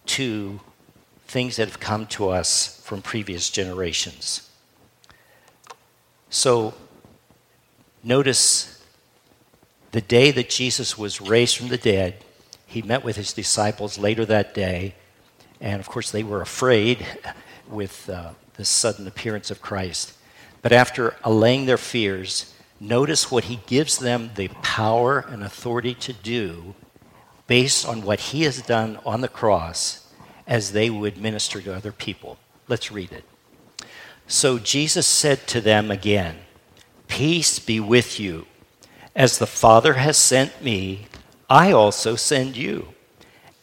to 0.05 0.59
things 1.25 1.55
that 1.55 1.67
have 1.67 1.79
come 1.79 2.05
to 2.07 2.29
us 2.29 2.81
from 2.83 3.01
previous 3.01 3.49
generations. 3.49 4.48
So, 6.29 6.75
notice 8.03 8.83
the 9.91 10.01
day 10.01 10.29
that 10.31 10.49
Jesus 10.49 10.97
was 10.97 11.19
raised 11.19 11.57
from 11.57 11.69
the 11.69 11.77
dead, 11.77 12.23
he 12.67 12.83
met 12.83 13.03
with 13.03 13.15
his 13.15 13.33
disciples 13.33 13.97
later 13.97 14.25
that 14.25 14.53
day, 14.53 14.93
and 15.59 15.79
of 15.79 15.89
course, 15.89 16.11
they 16.11 16.23
were 16.23 16.41
afraid 16.41 17.05
with 17.69 18.07
uh, 18.09 18.31
the 18.55 18.65
sudden 18.65 19.07
appearance 19.07 19.49
of 19.49 19.61
Christ. 19.61 20.13
But 20.61 20.71
after 20.71 21.15
allaying 21.23 21.65
their 21.65 21.77
fears, 21.77 22.53
notice 22.79 23.31
what 23.31 23.45
he 23.45 23.61
gives 23.65 23.97
them 23.97 24.31
the 24.35 24.49
power 24.61 25.19
and 25.19 25.43
authority 25.43 25.95
to 25.95 26.13
do 26.13 26.75
based 27.47 27.87
on 27.87 28.03
what 28.03 28.19
he 28.19 28.43
has 28.43 28.61
done 28.61 28.99
on 29.05 29.21
the 29.21 29.27
cross 29.27 30.05
as 30.45 30.73
they 30.73 30.89
would 30.89 31.17
minister 31.17 31.59
to 31.61 31.75
other 31.75 31.91
people. 31.91 32.37
Let's 32.67 32.91
read 32.91 33.11
it. 33.11 33.23
So 34.29 34.59
Jesus 34.59 35.07
said 35.07 35.47
to 35.47 35.59
them 35.59 35.89
again, 35.89 36.37
Peace 37.07 37.57
be 37.57 37.79
with 37.79 38.19
you. 38.19 38.45
As 39.15 39.39
the 39.39 39.47
Father 39.47 39.95
has 39.95 40.17
sent 40.17 40.63
me, 40.63 41.07
I 41.49 41.71
also 41.71 42.15
send 42.15 42.55
you. 42.55 42.89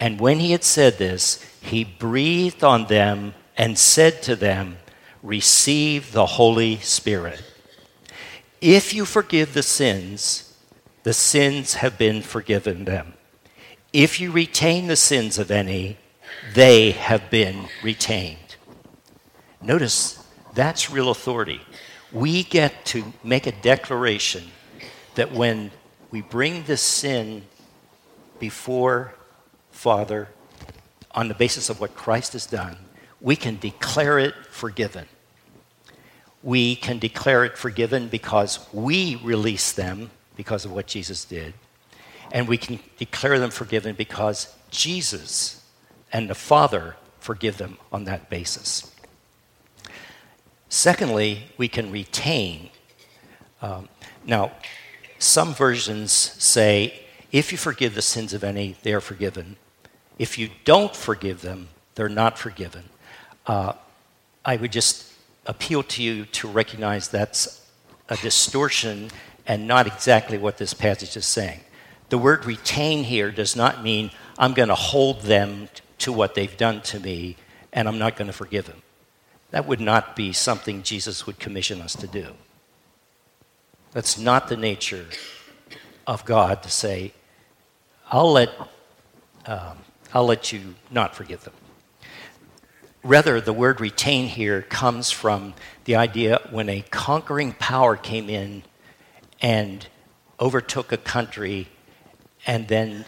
And 0.00 0.18
when 0.18 0.40
he 0.40 0.50
had 0.50 0.64
said 0.64 0.98
this, 0.98 1.40
he 1.60 1.84
breathed 1.84 2.64
on 2.64 2.86
them 2.86 3.34
and 3.56 3.78
said 3.78 4.22
to 4.24 4.34
them, 4.34 4.78
Receive 5.22 6.10
the 6.10 6.26
Holy 6.26 6.78
Spirit. 6.78 7.44
If 8.60 8.92
you 8.92 9.04
forgive 9.04 9.54
the 9.54 9.62
sins, 9.62 10.52
the 11.04 11.14
sins 11.14 11.74
have 11.74 11.96
been 11.96 12.22
forgiven 12.22 12.86
them. 12.86 13.14
If 13.92 14.20
you 14.20 14.32
retain 14.32 14.88
the 14.88 14.96
sins 14.96 15.38
of 15.38 15.52
any, 15.52 15.96
they 16.54 16.90
have 16.90 17.30
been 17.30 17.68
retained. 17.84 18.56
Notice 19.62 20.25
that's 20.56 20.90
real 20.90 21.10
authority. 21.10 21.60
We 22.12 22.42
get 22.42 22.84
to 22.86 23.12
make 23.22 23.46
a 23.46 23.52
declaration 23.52 24.44
that 25.14 25.30
when 25.32 25.70
we 26.10 26.22
bring 26.22 26.64
this 26.64 26.80
sin 26.80 27.42
before 28.40 29.14
Father 29.70 30.28
on 31.12 31.28
the 31.28 31.34
basis 31.34 31.68
of 31.68 31.78
what 31.78 31.94
Christ 31.94 32.32
has 32.32 32.46
done, 32.46 32.76
we 33.20 33.36
can 33.36 33.58
declare 33.58 34.18
it 34.18 34.34
forgiven. 34.50 35.06
We 36.42 36.74
can 36.74 36.98
declare 36.98 37.44
it 37.44 37.58
forgiven 37.58 38.08
because 38.08 38.66
we 38.72 39.16
release 39.16 39.72
them 39.72 40.10
because 40.36 40.64
of 40.64 40.72
what 40.72 40.86
Jesus 40.86 41.24
did. 41.24 41.52
And 42.32 42.48
we 42.48 42.56
can 42.56 42.78
declare 42.96 43.38
them 43.38 43.50
forgiven 43.50 43.94
because 43.94 44.54
Jesus 44.70 45.62
and 46.12 46.30
the 46.30 46.34
Father 46.34 46.96
forgive 47.20 47.58
them 47.58 47.76
on 47.92 48.04
that 48.04 48.30
basis. 48.30 48.90
Secondly, 50.68 51.44
we 51.56 51.68
can 51.68 51.90
retain. 51.90 52.70
Um, 53.62 53.88
now, 54.24 54.52
some 55.18 55.54
versions 55.54 56.12
say, 56.12 57.02
if 57.32 57.52
you 57.52 57.58
forgive 57.58 57.94
the 57.94 58.02
sins 58.02 58.32
of 58.32 58.44
any, 58.44 58.76
they 58.82 58.92
are 58.92 59.00
forgiven. 59.00 59.56
If 60.18 60.38
you 60.38 60.50
don't 60.64 60.94
forgive 60.94 61.42
them, 61.42 61.68
they're 61.94 62.08
not 62.08 62.38
forgiven. 62.38 62.84
Uh, 63.46 63.74
I 64.44 64.56
would 64.56 64.72
just 64.72 65.12
appeal 65.46 65.82
to 65.84 66.02
you 66.02 66.24
to 66.26 66.48
recognize 66.48 67.08
that's 67.08 67.66
a 68.08 68.16
distortion 68.16 69.10
and 69.46 69.66
not 69.66 69.86
exactly 69.86 70.38
what 70.38 70.58
this 70.58 70.74
passage 70.74 71.16
is 71.16 71.26
saying. 71.26 71.60
The 72.08 72.18
word 72.18 72.44
retain 72.44 73.04
here 73.04 73.30
does 73.30 73.56
not 73.56 73.82
mean 73.82 74.10
I'm 74.38 74.54
going 74.54 74.68
to 74.68 74.74
hold 74.74 75.22
them 75.22 75.68
to 75.98 76.12
what 76.12 76.34
they've 76.34 76.56
done 76.56 76.80
to 76.82 77.00
me 77.00 77.36
and 77.72 77.88
I'm 77.88 77.98
not 77.98 78.16
going 78.16 78.26
to 78.26 78.32
forgive 78.32 78.66
them. 78.66 78.82
That 79.50 79.66
would 79.66 79.80
not 79.80 80.16
be 80.16 80.32
something 80.32 80.82
Jesus 80.82 81.26
would 81.26 81.38
commission 81.38 81.80
us 81.80 81.94
to 81.96 82.06
do. 82.06 82.34
That's 83.92 84.18
not 84.18 84.48
the 84.48 84.56
nature 84.56 85.06
of 86.06 86.24
God 86.24 86.62
to 86.62 86.70
say, 86.70 87.12
I'll 88.10 88.32
let, 88.32 88.50
um, 89.46 89.78
I'll 90.12 90.26
let 90.26 90.52
you 90.52 90.74
not 90.90 91.14
forgive 91.14 91.44
them. 91.44 91.54
Rather, 93.02 93.40
the 93.40 93.52
word 93.52 93.80
retain 93.80 94.26
here 94.26 94.62
comes 94.62 95.10
from 95.10 95.54
the 95.84 95.94
idea 95.94 96.40
when 96.50 96.68
a 96.68 96.82
conquering 96.90 97.52
power 97.52 97.96
came 97.96 98.28
in 98.28 98.64
and 99.40 99.86
overtook 100.40 100.92
a 100.92 100.96
country 100.96 101.68
and 102.46 102.68
then 102.68 103.04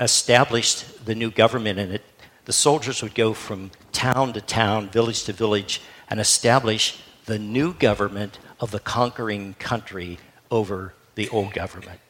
established 0.00 1.04
the 1.04 1.14
new 1.14 1.30
government 1.30 1.78
in 1.78 1.90
it, 1.90 2.02
the 2.44 2.52
soldiers 2.52 3.02
would 3.02 3.14
go 3.14 3.32
from 3.32 3.70
town 3.94 4.34
to 4.34 4.42
town, 4.42 4.90
village 4.90 5.24
to 5.24 5.32
village, 5.32 5.80
and 6.10 6.20
establish 6.20 7.00
the 7.24 7.38
new 7.38 7.72
government 7.72 8.38
of 8.60 8.70
the 8.70 8.80
conquering 8.80 9.54
country 9.54 10.18
over 10.50 10.92
the 11.14 11.28
old 11.30 11.54
government. 11.54 12.00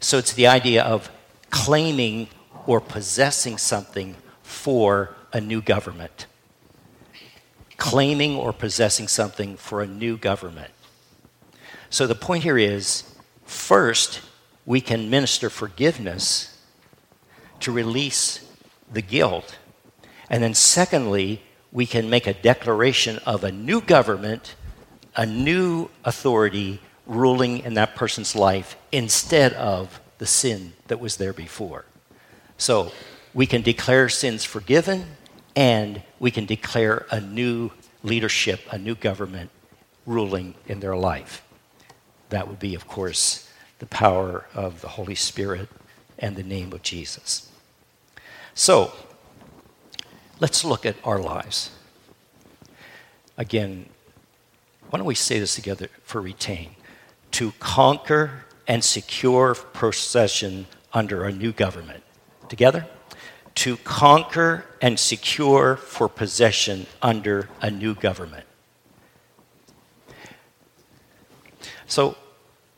So 0.00 0.18
it's 0.18 0.34
the 0.34 0.46
idea 0.46 0.82
of 0.82 1.10
claiming 1.48 2.28
or 2.66 2.80
possessing 2.80 3.56
something 3.56 4.16
for 4.42 5.14
a 5.32 5.40
new 5.40 5.62
government. 5.62 6.26
Claiming 7.78 8.36
or 8.36 8.52
possessing 8.52 9.08
something 9.08 9.56
for 9.56 9.80
a 9.80 9.86
new 9.86 10.18
government. 10.18 10.70
So 11.88 12.06
the 12.06 12.14
point 12.14 12.42
here 12.42 12.58
is 12.58 13.14
first, 13.44 14.20
we 14.66 14.80
can 14.80 15.08
minister 15.08 15.48
forgiveness 15.48 16.58
to 17.60 17.72
release 17.72 18.46
the 18.92 19.02
guilt 19.02 19.56
and 20.30 20.42
then, 20.42 20.54
secondly, 20.54 21.42
we 21.72 21.86
can 21.86 22.08
make 22.08 22.26
a 22.26 22.34
declaration 22.34 23.18
of 23.26 23.42
a 23.42 23.50
new 23.50 23.80
government, 23.80 24.54
a 25.16 25.26
new 25.26 25.88
authority 26.04 26.80
ruling 27.06 27.58
in 27.58 27.74
that 27.74 27.96
person's 27.96 28.36
life 28.36 28.76
instead 28.92 29.52
of 29.54 30.00
the 30.18 30.26
sin 30.26 30.72
that 30.86 31.00
was 31.00 31.16
there 31.16 31.32
before. 31.32 31.84
So 32.56 32.92
we 33.34 33.46
can 33.46 33.62
declare 33.62 34.08
sins 34.08 34.44
forgiven 34.44 35.04
and 35.56 36.02
we 36.20 36.30
can 36.30 36.46
declare 36.46 37.06
a 37.10 37.20
new 37.20 37.70
leadership, 38.04 38.60
a 38.70 38.78
new 38.78 38.94
government 38.94 39.50
ruling 40.06 40.54
in 40.66 40.80
their 40.80 40.96
life. 40.96 41.42
That 42.28 42.46
would 42.46 42.60
be, 42.60 42.74
of 42.76 42.86
course, 42.86 43.50
the 43.80 43.86
power 43.86 44.46
of 44.54 44.80
the 44.80 44.88
Holy 44.88 45.16
Spirit 45.16 45.68
and 46.18 46.36
the 46.36 46.42
name 46.42 46.72
of 46.72 46.82
Jesus. 46.82 47.50
So, 48.54 48.92
Let's 50.40 50.64
look 50.64 50.86
at 50.86 50.96
our 51.04 51.20
lives. 51.20 51.70
Again, 53.36 53.86
why 54.88 54.98
don't 54.98 55.06
we 55.06 55.14
say 55.14 55.38
this 55.38 55.54
together 55.54 55.88
for 56.02 56.20
retain? 56.20 56.70
To 57.32 57.52
conquer 57.58 58.46
and 58.66 58.82
secure 58.82 59.54
possession 59.54 60.66
under 60.94 61.24
a 61.24 61.32
new 61.32 61.52
government. 61.52 62.02
Together? 62.48 62.86
To 63.56 63.76
conquer 63.78 64.64
and 64.80 64.98
secure 64.98 65.76
for 65.76 66.08
possession 66.08 66.86
under 67.02 67.50
a 67.60 67.70
new 67.70 67.94
government. 67.94 68.46
So, 71.86 72.16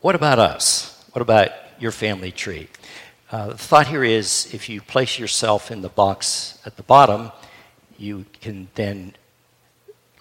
what 0.01 0.15
about 0.15 0.37
us? 0.37 1.05
What 1.13 1.21
about 1.21 1.51
your 1.79 1.91
family 1.91 2.31
tree? 2.31 2.67
Uh, 3.31 3.47
the 3.47 3.57
thought 3.57 3.87
here 3.87 4.03
is 4.03 4.53
if 4.53 4.67
you 4.67 4.81
place 4.81 5.17
yourself 5.17 5.71
in 5.71 5.81
the 5.81 5.89
box 5.89 6.59
at 6.65 6.75
the 6.75 6.83
bottom, 6.83 7.31
you 7.97 8.25
can 8.41 8.67
then 8.75 9.13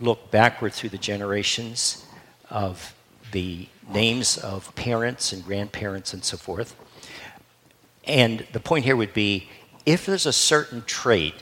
look 0.01 0.31
backward 0.31 0.73
through 0.73 0.91
the 0.91 0.99
generations 0.99 2.05
of 2.51 2.95
the 3.33 3.69
names 3.89 4.37
of 4.39 4.75
parents 4.75 5.33
and 5.33 5.45
grandparents 5.45 6.13
and 6.13 6.25
so 6.25 6.37
forth. 6.37 6.77
And 8.05 8.47
the 8.53 8.61
point 8.61 8.85
here 8.85 8.97
would 8.97 9.15
be 9.15 9.49
if 9.87 10.07
there's 10.07 10.27
a 10.27 10.33
certain 10.33 10.83
trait 10.83 11.35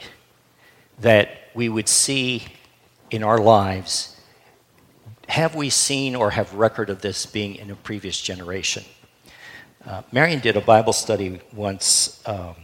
that 1.01 1.51
we 1.55 1.69
would 1.69 1.89
see 1.89 2.45
in 3.11 3.23
our 3.23 3.39
lives, 3.39 4.21
have 5.29 5.55
we 5.55 5.71
seen 5.71 6.15
or 6.15 6.31
have 6.31 6.55
record 6.55 6.91
of 6.91 7.03
this 7.03 7.27
being 7.27 7.57
in 7.57 7.71
a 7.71 7.77
previous 7.77 8.21
generation? 8.21 8.85
Uh, 9.87 10.03
Marion 10.13 10.41
did 10.41 10.57
a 10.57 10.61
Bible 10.61 10.93
study 10.93 11.41
once 11.53 12.23
um, 12.27 12.55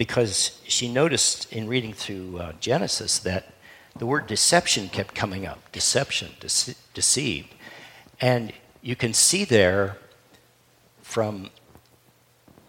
because 0.00 0.58
she 0.66 0.90
noticed 0.90 1.52
in 1.52 1.68
reading 1.68 1.92
through 1.92 2.38
uh, 2.38 2.52
Genesis 2.58 3.18
that 3.18 3.52
the 3.98 4.06
word 4.06 4.26
deception 4.26 4.88
kept 4.88 5.14
coming 5.14 5.44
up 5.44 5.70
deception, 5.72 6.30
dece- 6.40 6.74
deceived. 6.94 7.54
And 8.18 8.54
you 8.80 8.96
can 8.96 9.12
see 9.12 9.44
there 9.44 9.98
from 11.02 11.50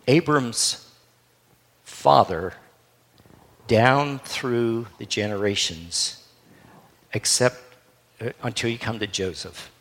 Abram's 0.09 0.91
father 1.85 2.55
down 3.65 4.19
through 4.19 4.87
the 4.97 5.05
generations, 5.05 6.27
except 7.13 7.63
uh, 8.19 8.31
until 8.43 8.69
you 8.69 8.77
come 8.77 8.99
to 8.99 9.07
Joseph. 9.07 9.71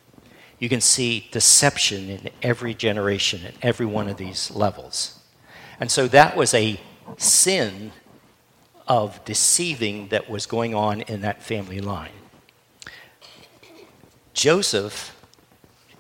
You 0.61 0.69
can 0.69 0.81
see 0.81 1.29
deception 1.33 2.11
in 2.11 2.31
every 2.43 2.75
generation, 2.75 3.41
at 3.45 3.55
every 3.61 3.87
one 3.87 4.09
of 4.09 4.19
these 4.19 4.53
levels. 4.53 5.19
And 5.81 5.91
so 5.91 6.07
that 6.07 6.37
was 6.37 6.55
a 6.55 6.79
sin 7.19 7.93
of 8.87 9.25
deceiving 9.25 10.09
that 10.09 10.29
was 10.29 10.47
going 10.47 10.75
on 10.75 11.03
in 11.03 11.21
that 11.21 11.43
family 11.43 11.81
line. 11.81 12.11
Joseph 14.35 15.17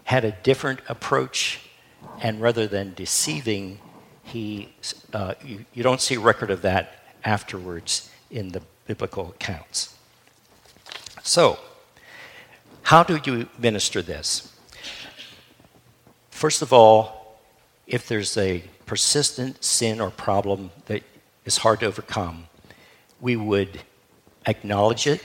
had 0.04 0.24
a 0.24 0.32
different 0.32 0.80
approach, 0.88 1.60
and 2.20 2.40
rather 2.40 2.66
than 2.66 2.94
deceiving, 2.94 3.78
he, 4.24 4.72
uh, 5.12 5.34
you, 5.44 5.64
you 5.72 5.82
don't 5.82 6.00
see 6.00 6.16
record 6.16 6.50
of 6.50 6.62
that 6.62 7.04
afterwards 7.24 8.10
in 8.30 8.48
the 8.48 8.62
biblical 8.86 9.28
accounts. 9.28 9.94
So, 11.22 11.58
how 12.82 13.04
do 13.04 13.20
you 13.24 13.48
minister 13.58 14.02
this? 14.02 14.52
First 16.30 16.62
of 16.62 16.72
all, 16.72 17.38
if 17.86 18.08
there's 18.08 18.36
a 18.36 18.64
persistent 18.90 19.62
sin 19.62 20.00
or 20.00 20.10
problem 20.10 20.68
that 20.86 21.00
is 21.44 21.58
hard 21.58 21.78
to 21.78 21.86
overcome, 21.86 22.48
we 23.20 23.36
would 23.36 23.80
acknowledge 24.46 25.06
it. 25.06 25.22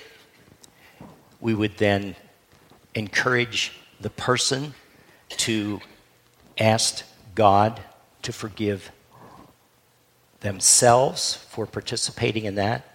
We 1.39 1.55
would 1.55 1.75
then 1.77 2.15
encourage 2.93 3.71
the 3.99 4.11
person 4.11 4.75
to 5.29 5.79
ask 6.59 7.03
God 7.33 7.81
to 8.21 8.31
forgive 8.31 8.91
themselves 10.41 11.33
for 11.33 11.65
participating 11.65 12.45
in 12.45 12.53
that, 12.53 12.85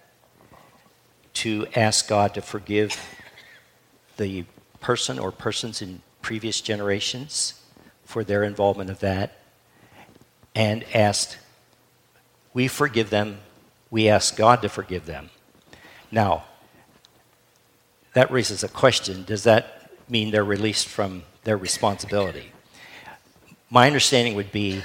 to 1.32 1.66
ask 1.74 2.06
God 2.06 2.32
to 2.34 2.40
forgive 2.40 2.96
the 4.18 4.44
person 4.78 5.18
or 5.18 5.32
persons 5.32 5.82
in 5.82 6.00
previous 6.22 6.60
generations 6.60 7.60
for 8.04 8.22
their 8.22 8.44
involvement 8.44 8.88
of 8.88 9.00
that, 9.00 9.39
and 10.54 10.84
asked, 10.94 11.38
We 12.52 12.68
forgive 12.68 13.10
them, 13.10 13.38
we 13.90 14.08
ask 14.08 14.36
God 14.36 14.62
to 14.62 14.68
forgive 14.68 15.06
them. 15.06 15.30
Now, 16.10 16.44
that 18.14 18.30
raises 18.30 18.64
a 18.64 18.68
question 18.68 19.24
Does 19.24 19.44
that 19.44 19.90
mean 20.08 20.30
they're 20.30 20.44
released 20.44 20.88
from 20.88 21.22
their 21.44 21.56
responsibility. 21.56 22.52
My 23.70 23.86
understanding 23.86 24.34
would 24.34 24.52
be 24.52 24.82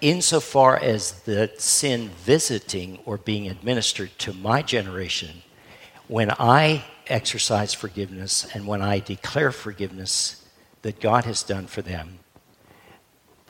insofar 0.00 0.76
as 0.76 1.12
the 1.22 1.50
sin 1.58 2.10
visiting 2.10 2.98
or 3.04 3.16
being 3.16 3.48
administered 3.48 4.10
to 4.18 4.32
my 4.32 4.62
generation, 4.62 5.42
when 6.06 6.30
I 6.30 6.84
exercise 7.06 7.72
forgiveness 7.72 8.46
and 8.54 8.66
when 8.66 8.82
I 8.82 8.98
declare 9.00 9.52
forgiveness 9.52 10.44
that 10.82 11.00
God 11.00 11.24
has 11.24 11.42
done 11.42 11.66
for 11.66 11.82
them, 11.82 12.18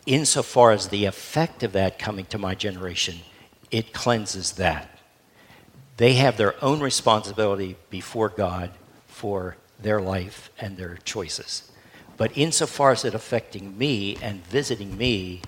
insofar 0.07 0.71
as 0.71 0.89
the 0.89 1.05
effect 1.05 1.63
of 1.63 1.73
that 1.73 1.99
coming 1.99 2.25
to 2.27 2.39
my 2.39 2.55
generation, 2.55 3.17
it 3.71 3.93
cleanses 3.93 4.53
that. 4.53 4.99
They 5.97 6.15
have 6.15 6.37
their 6.37 6.63
own 6.65 6.81
responsibility 6.81 7.77
before 7.91 8.29
God 8.29 8.71
for 9.07 9.57
their 9.81 10.01
life 10.01 10.51
and 10.59 10.77
their 10.77 10.99
choices. 11.05 11.71
But 12.17 12.37
insofar 12.37 12.93
as 12.93 13.05
it 13.05 13.15
affecting 13.15 13.77
me 13.77 14.17
and 14.23 14.45
visiting 14.47 14.97
me, 14.97 15.43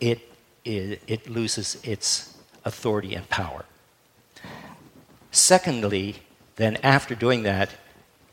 it, 0.00 0.20
it, 0.64 1.02
it 1.06 1.28
loses 1.28 1.78
its 1.82 2.36
authority 2.64 3.14
and 3.14 3.28
power. 3.28 3.64
Secondly, 5.30 6.16
then 6.56 6.76
after 6.82 7.14
doing 7.14 7.42
that, 7.44 7.70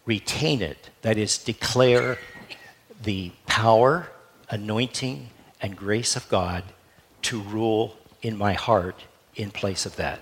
retain 0.05 0.61
it. 0.61 0.89
That 1.01 1.17
is, 1.17 1.37
declare 1.37 2.17
the 3.03 3.31
power, 3.45 4.07
anointing, 4.49 5.29
and 5.65 5.75
grace 5.75 6.15
of 6.15 6.29
God 6.29 6.63
to 7.23 7.41
rule 7.41 7.97
in 8.21 8.37
my 8.37 8.53
heart 8.53 9.03
in 9.35 9.49
place 9.49 9.87
of 9.87 9.95
that. 9.95 10.19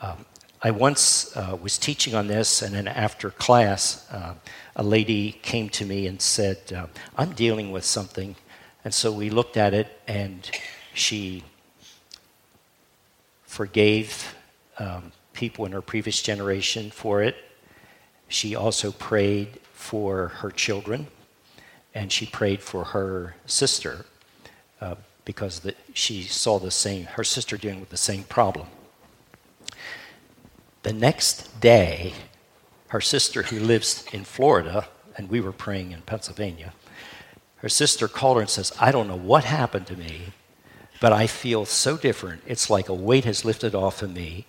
Um, 0.00 0.24
I 0.62 0.70
once 0.70 1.36
uh, 1.36 1.58
was 1.60 1.78
teaching 1.78 2.14
on 2.14 2.28
this, 2.28 2.62
and 2.62 2.76
then 2.76 2.86
after 2.86 3.30
class, 3.30 4.06
uh, 4.12 4.34
a 4.76 4.84
lady 4.84 5.32
came 5.32 5.68
to 5.70 5.84
me 5.84 6.06
and 6.06 6.22
said, 6.22 6.72
uh, 6.72 6.86
I'm 7.16 7.32
dealing 7.32 7.72
with 7.72 7.84
something. 7.84 8.36
And 8.84 8.94
so 8.94 9.10
we 9.10 9.30
looked 9.30 9.56
at 9.56 9.74
it, 9.74 9.88
and 10.06 10.48
she 10.94 11.42
forgave 13.46 14.32
um, 14.78 15.10
people 15.32 15.66
in 15.66 15.72
her 15.72 15.82
previous 15.82 16.22
generation 16.22 16.92
for 16.92 17.20
it. 17.20 17.34
She 18.28 18.54
also 18.54 18.92
prayed 18.92 19.58
for 19.72 20.28
her 20.28 20.52
children, 20.52 21.08
and 21.98 22.12
she 22.12 22.24
prayed 22.24 22.62
for 22.62 22.84
her 22.84 23.34
sister 23.44 24.06
uh, 24.80 24.94
because 25.24 25.60
the, 25.60 25.74
she 25.92 26.22
saw 26.22 26.56
the 26.60 26.70
same, 26.70 27.06
her 27.06 27.24
sister 27.24 27.56
dealing 27.56 27.80
with 27.80 27.88
the 27.88 27.96
same 27.96 28.22
problem. 28.22 28.68
The 30.84 30.92
next 30.92 31.60
day, 31.60 32.12
her 32.90 33.00
sister, 33.00 33.42
who 33.42 33.58
lives 33.58 34.04
in 34.12 34.22
Florida, 34.22 34.86
and 35.16 35.28
we 35.28 35.40
were 35.40 35.50
praying 35.50 35.90
in 35.90 36.02
Pennsylvania, 36.02 36.72
her 37.56 37.68
sister 37.68 38.06
called 38.06 38.36
her 38.36 38.42
and 38.42 38.50
says, 38.50 38.72
I 38.78 38.92
don't 38.92 39.08
know 39.08 39.18
what 39.18 39.42
happened 39.42 39.88
to 39.88 39.96
me, 39.96 40.32
but 41.00 41.12
I 41.12 41.26
feel 41.26 41.64
so 41.64 41.96
different. 41.96 42.42
It's 42.46 42.70
like 42.70 42.88
a 42.88 42.94
weight 42.94 43.24
has 43.24 43.44
lifted 43.44 43.74
off 43.74 44.02
of 44.02 44.14
me, 44.14 44.46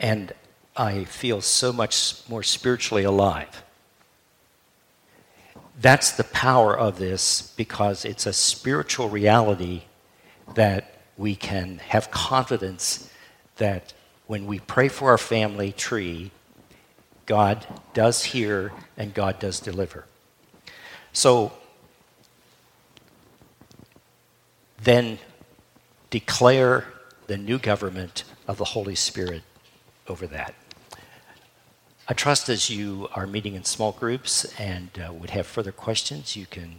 and 0.00 0.32
I 0.76 1.04
feel 1.04 1.40
so 1.40 1.72
much 1.72 2.28
more 2.28 2.42
spiritually 2.42 3.04
alive. 3.04 3.62
That's 5.80 6.12
the 6.12 6.24
power 6.24 6.78
of 6.78 6.98
this 6.98 7.54
because 7.56 8.04
it's 8.04 8.26
a 8.26 8.34
spiritual 8.34 9.08
reality 9.08 9.84
that 10.54 10.94
we 11.16 11.34
can 11.34 11.78
have 11.78 12.10
confidence 12.10 13.10
that 13.56 13.94
when 14.26 14.46
we 14.46 14.58
pray 14.58 14.88
for 14.88 15.10
our 15.10 15.18
family 15.18 15.72
tree, 15.72 16.32
God 17.24 17.66
does 17.94 18.24
hear 18.24 18.72
and 18.98 19.14
God 19.14 19.38
does 19.38 19.58
deliver. 19.58 20.04
So 21.14 21.52
then 24.82 25.18
declare 26.10 26.86
the 27.26 27.38
new 27.38 27.58
government 27.58 28.24
of 28.46 28.58
the 28.58 28.64
Holy 28.64 28.94
Spirit 28.94 29.42
over 30.08 30.26
that. 30.26 30.54
I 32.10 32.12
trust 32.12 32.48
as 32.48 32.68
you 32.68 33.08
are 33.14 33.24
meeting 33.24 33.54
in 33.54 33.62
small 33.62 33.92
groups 33.92 34.44
and 34.58 34.88
uh, 34.98 35.12
would 35.12 35.30
have 35.30 35.46
further 35.46 35.70
questions, 35.70 36.34
you 36.34 36.44
can 36.44 36.78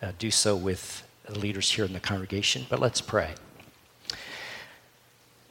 uh, 0.00 0.12
do 0.20 0.30
so 0.30 0.54
with 0.54 1.02
the 1.26 1.36
leaders 1.36 1.72
here 1.72 1.84
in 1.84 1.94
the 1.94 1.98
congregation. 1.98 2.64
But 2.68 2.78
let's 2.78 3.00
pray. 3.00 3.34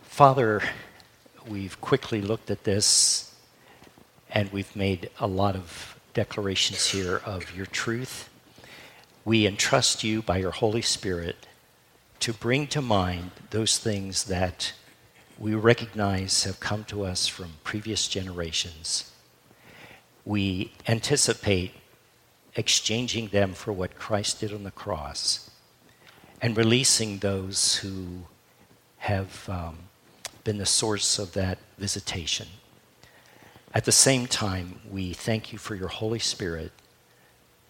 Father, 0.04 0.62
we've 1.46 1.82
quickly 1.82 2.22
looked 2.22 2.50
at 2.50 2.63
this 2.63 3.36
and 4.30 4.50
we've 4.54 4.74
made 4.78 5.10
a 5.20 5.28
lot 5.28 5.58
of 5.58 6.00
declarations 6.13 6.88
here 6.88 7.22
of 7.26 7.54
your 7.54 7.66
truth. 7.66 8.30
We 9.26 9.46
entrust 9.46 10.06
you 10.06 10.22
by 10.22 10.38
your 10.38 10.52
Holy 10.52 10.82
Spirit 10.82 11.48
to 12.22 12.32
bring 12.32 12.68
to 12.68 12.82
mind 12.82 13.32
those 13.50 13.78
things 13.78 14.24
that 14.24 14.72
we 15.38 15.54
recognize 15.54 16.46
have 16.46 16.62
come 16.62 16.86
to 16.86 17.04
us 17.04 17.28
from 17.28 17.56
previous 17.66 18.08
generations. 18.08 19.12
We 20.28 20.74
anticipate 20.90 21.72
exchanging 22.54 23.30
them 23.30 23.54
for 23.54 23.72
what 23.72 23.95
Christ 23.97 24.41
did 24.41 24.54
on 24.54 24.66
the 24.66 24.72
cross 24.72 25.49
and 26.41 26.58
releasing 26.58 27.20
those 27.20 27.78
who 27.78 28.24
have 28.97 29.47
um, 29.47 29.78
been 30.43 30.58
the 30.58 30.66
source 30.66 31.18
of 31.18 31.32
that 31.32 31.60
visitation. 31.78 32.49
At 33.74 33.86
the 33.86 33.93
same 33.93 34.28
time, 34.28 34.82
we 34.91 35.14
thank 35.14 35.54
you 35.54 35.58
for 35.58 35.76
your 35.76 35.88
Holy 35.88 36.20
Spirit 36.20 36.74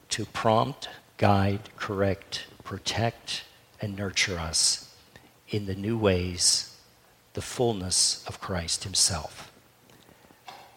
to 0.10 0.26
prompt, 0.26 0.90
guide, 1.18 1.70
correct, 1.78 2.48
protect, 2.64 3.44
and 3.80 3.96
nurture 3.96 4.40
us 4.40 4.96
in 5.50 5.68
the 5.68 5.76
new 5.76 5.96
ways, 5.96 6.76
the 7.34 7.42
fullness 7.44 8.26
of 8.26 8.42
Christ 8.42 8.84
Himself. 8.84 9.52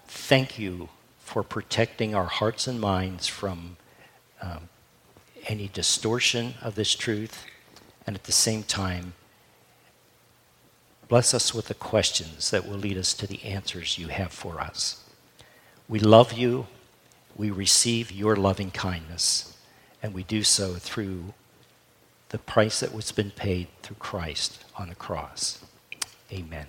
Thank 0.07 0.59
you 0.59 0.91
for 1.31 1.43
protecting 1.43 2.15
our 2.15 2.27
hearts 2.27 2.67
and 2.67 2.81
minds 2.81 3.27
from 3.27 3.77
um, 4.43 4.69
any 5.47 5.69
distortion 5.69 6.55
of 6.61 6.75
this 6.75 6.95
truth, 6.95 7.45
and 8.07 8.17
at 8.17 8.25
the 8.25 8.33
same 8.33 8.63
time, 8.63 9.15
Bless 11.11 11.35
us 11.35 11.53
with 11.53 11.67
the 11.67 11.75
questions 11.75 12.53
that 12.53 12.69
will 12.69 12.77
lead 12.77 12.97
us 12.97 13.15
to 13.15 13.27
the 13.27 13.43
answers 13.43 13.99
you 13.99 14.07
have 14.07 14.31
for 14.31 14.61
us. 14.61 15.03
We 15.89 15.99
love 15.99 16.33
you. 16.33 16.69
We 17.35 17.51
receive 17.51 18.13
your 18.13 18.37
loving 18.37 18.71
kindness. 18.71 19.57
And 20.05 20.15
we 20.15 20.23
do 20.23 20.45
so 20.45 20.75
through 20.75 21.35
the 22.29 22.39
price 22.39 22.79
that 22.79 22.95
was 22.95 23.11
been 23.11 23.33
paid 23.33 23.67
through 23.83 23.97
Christ 23.97 24.65
on 24.77 24.89
the 24.89 24.95
cross. 24.95 25.59
Amen. 26.33 26.67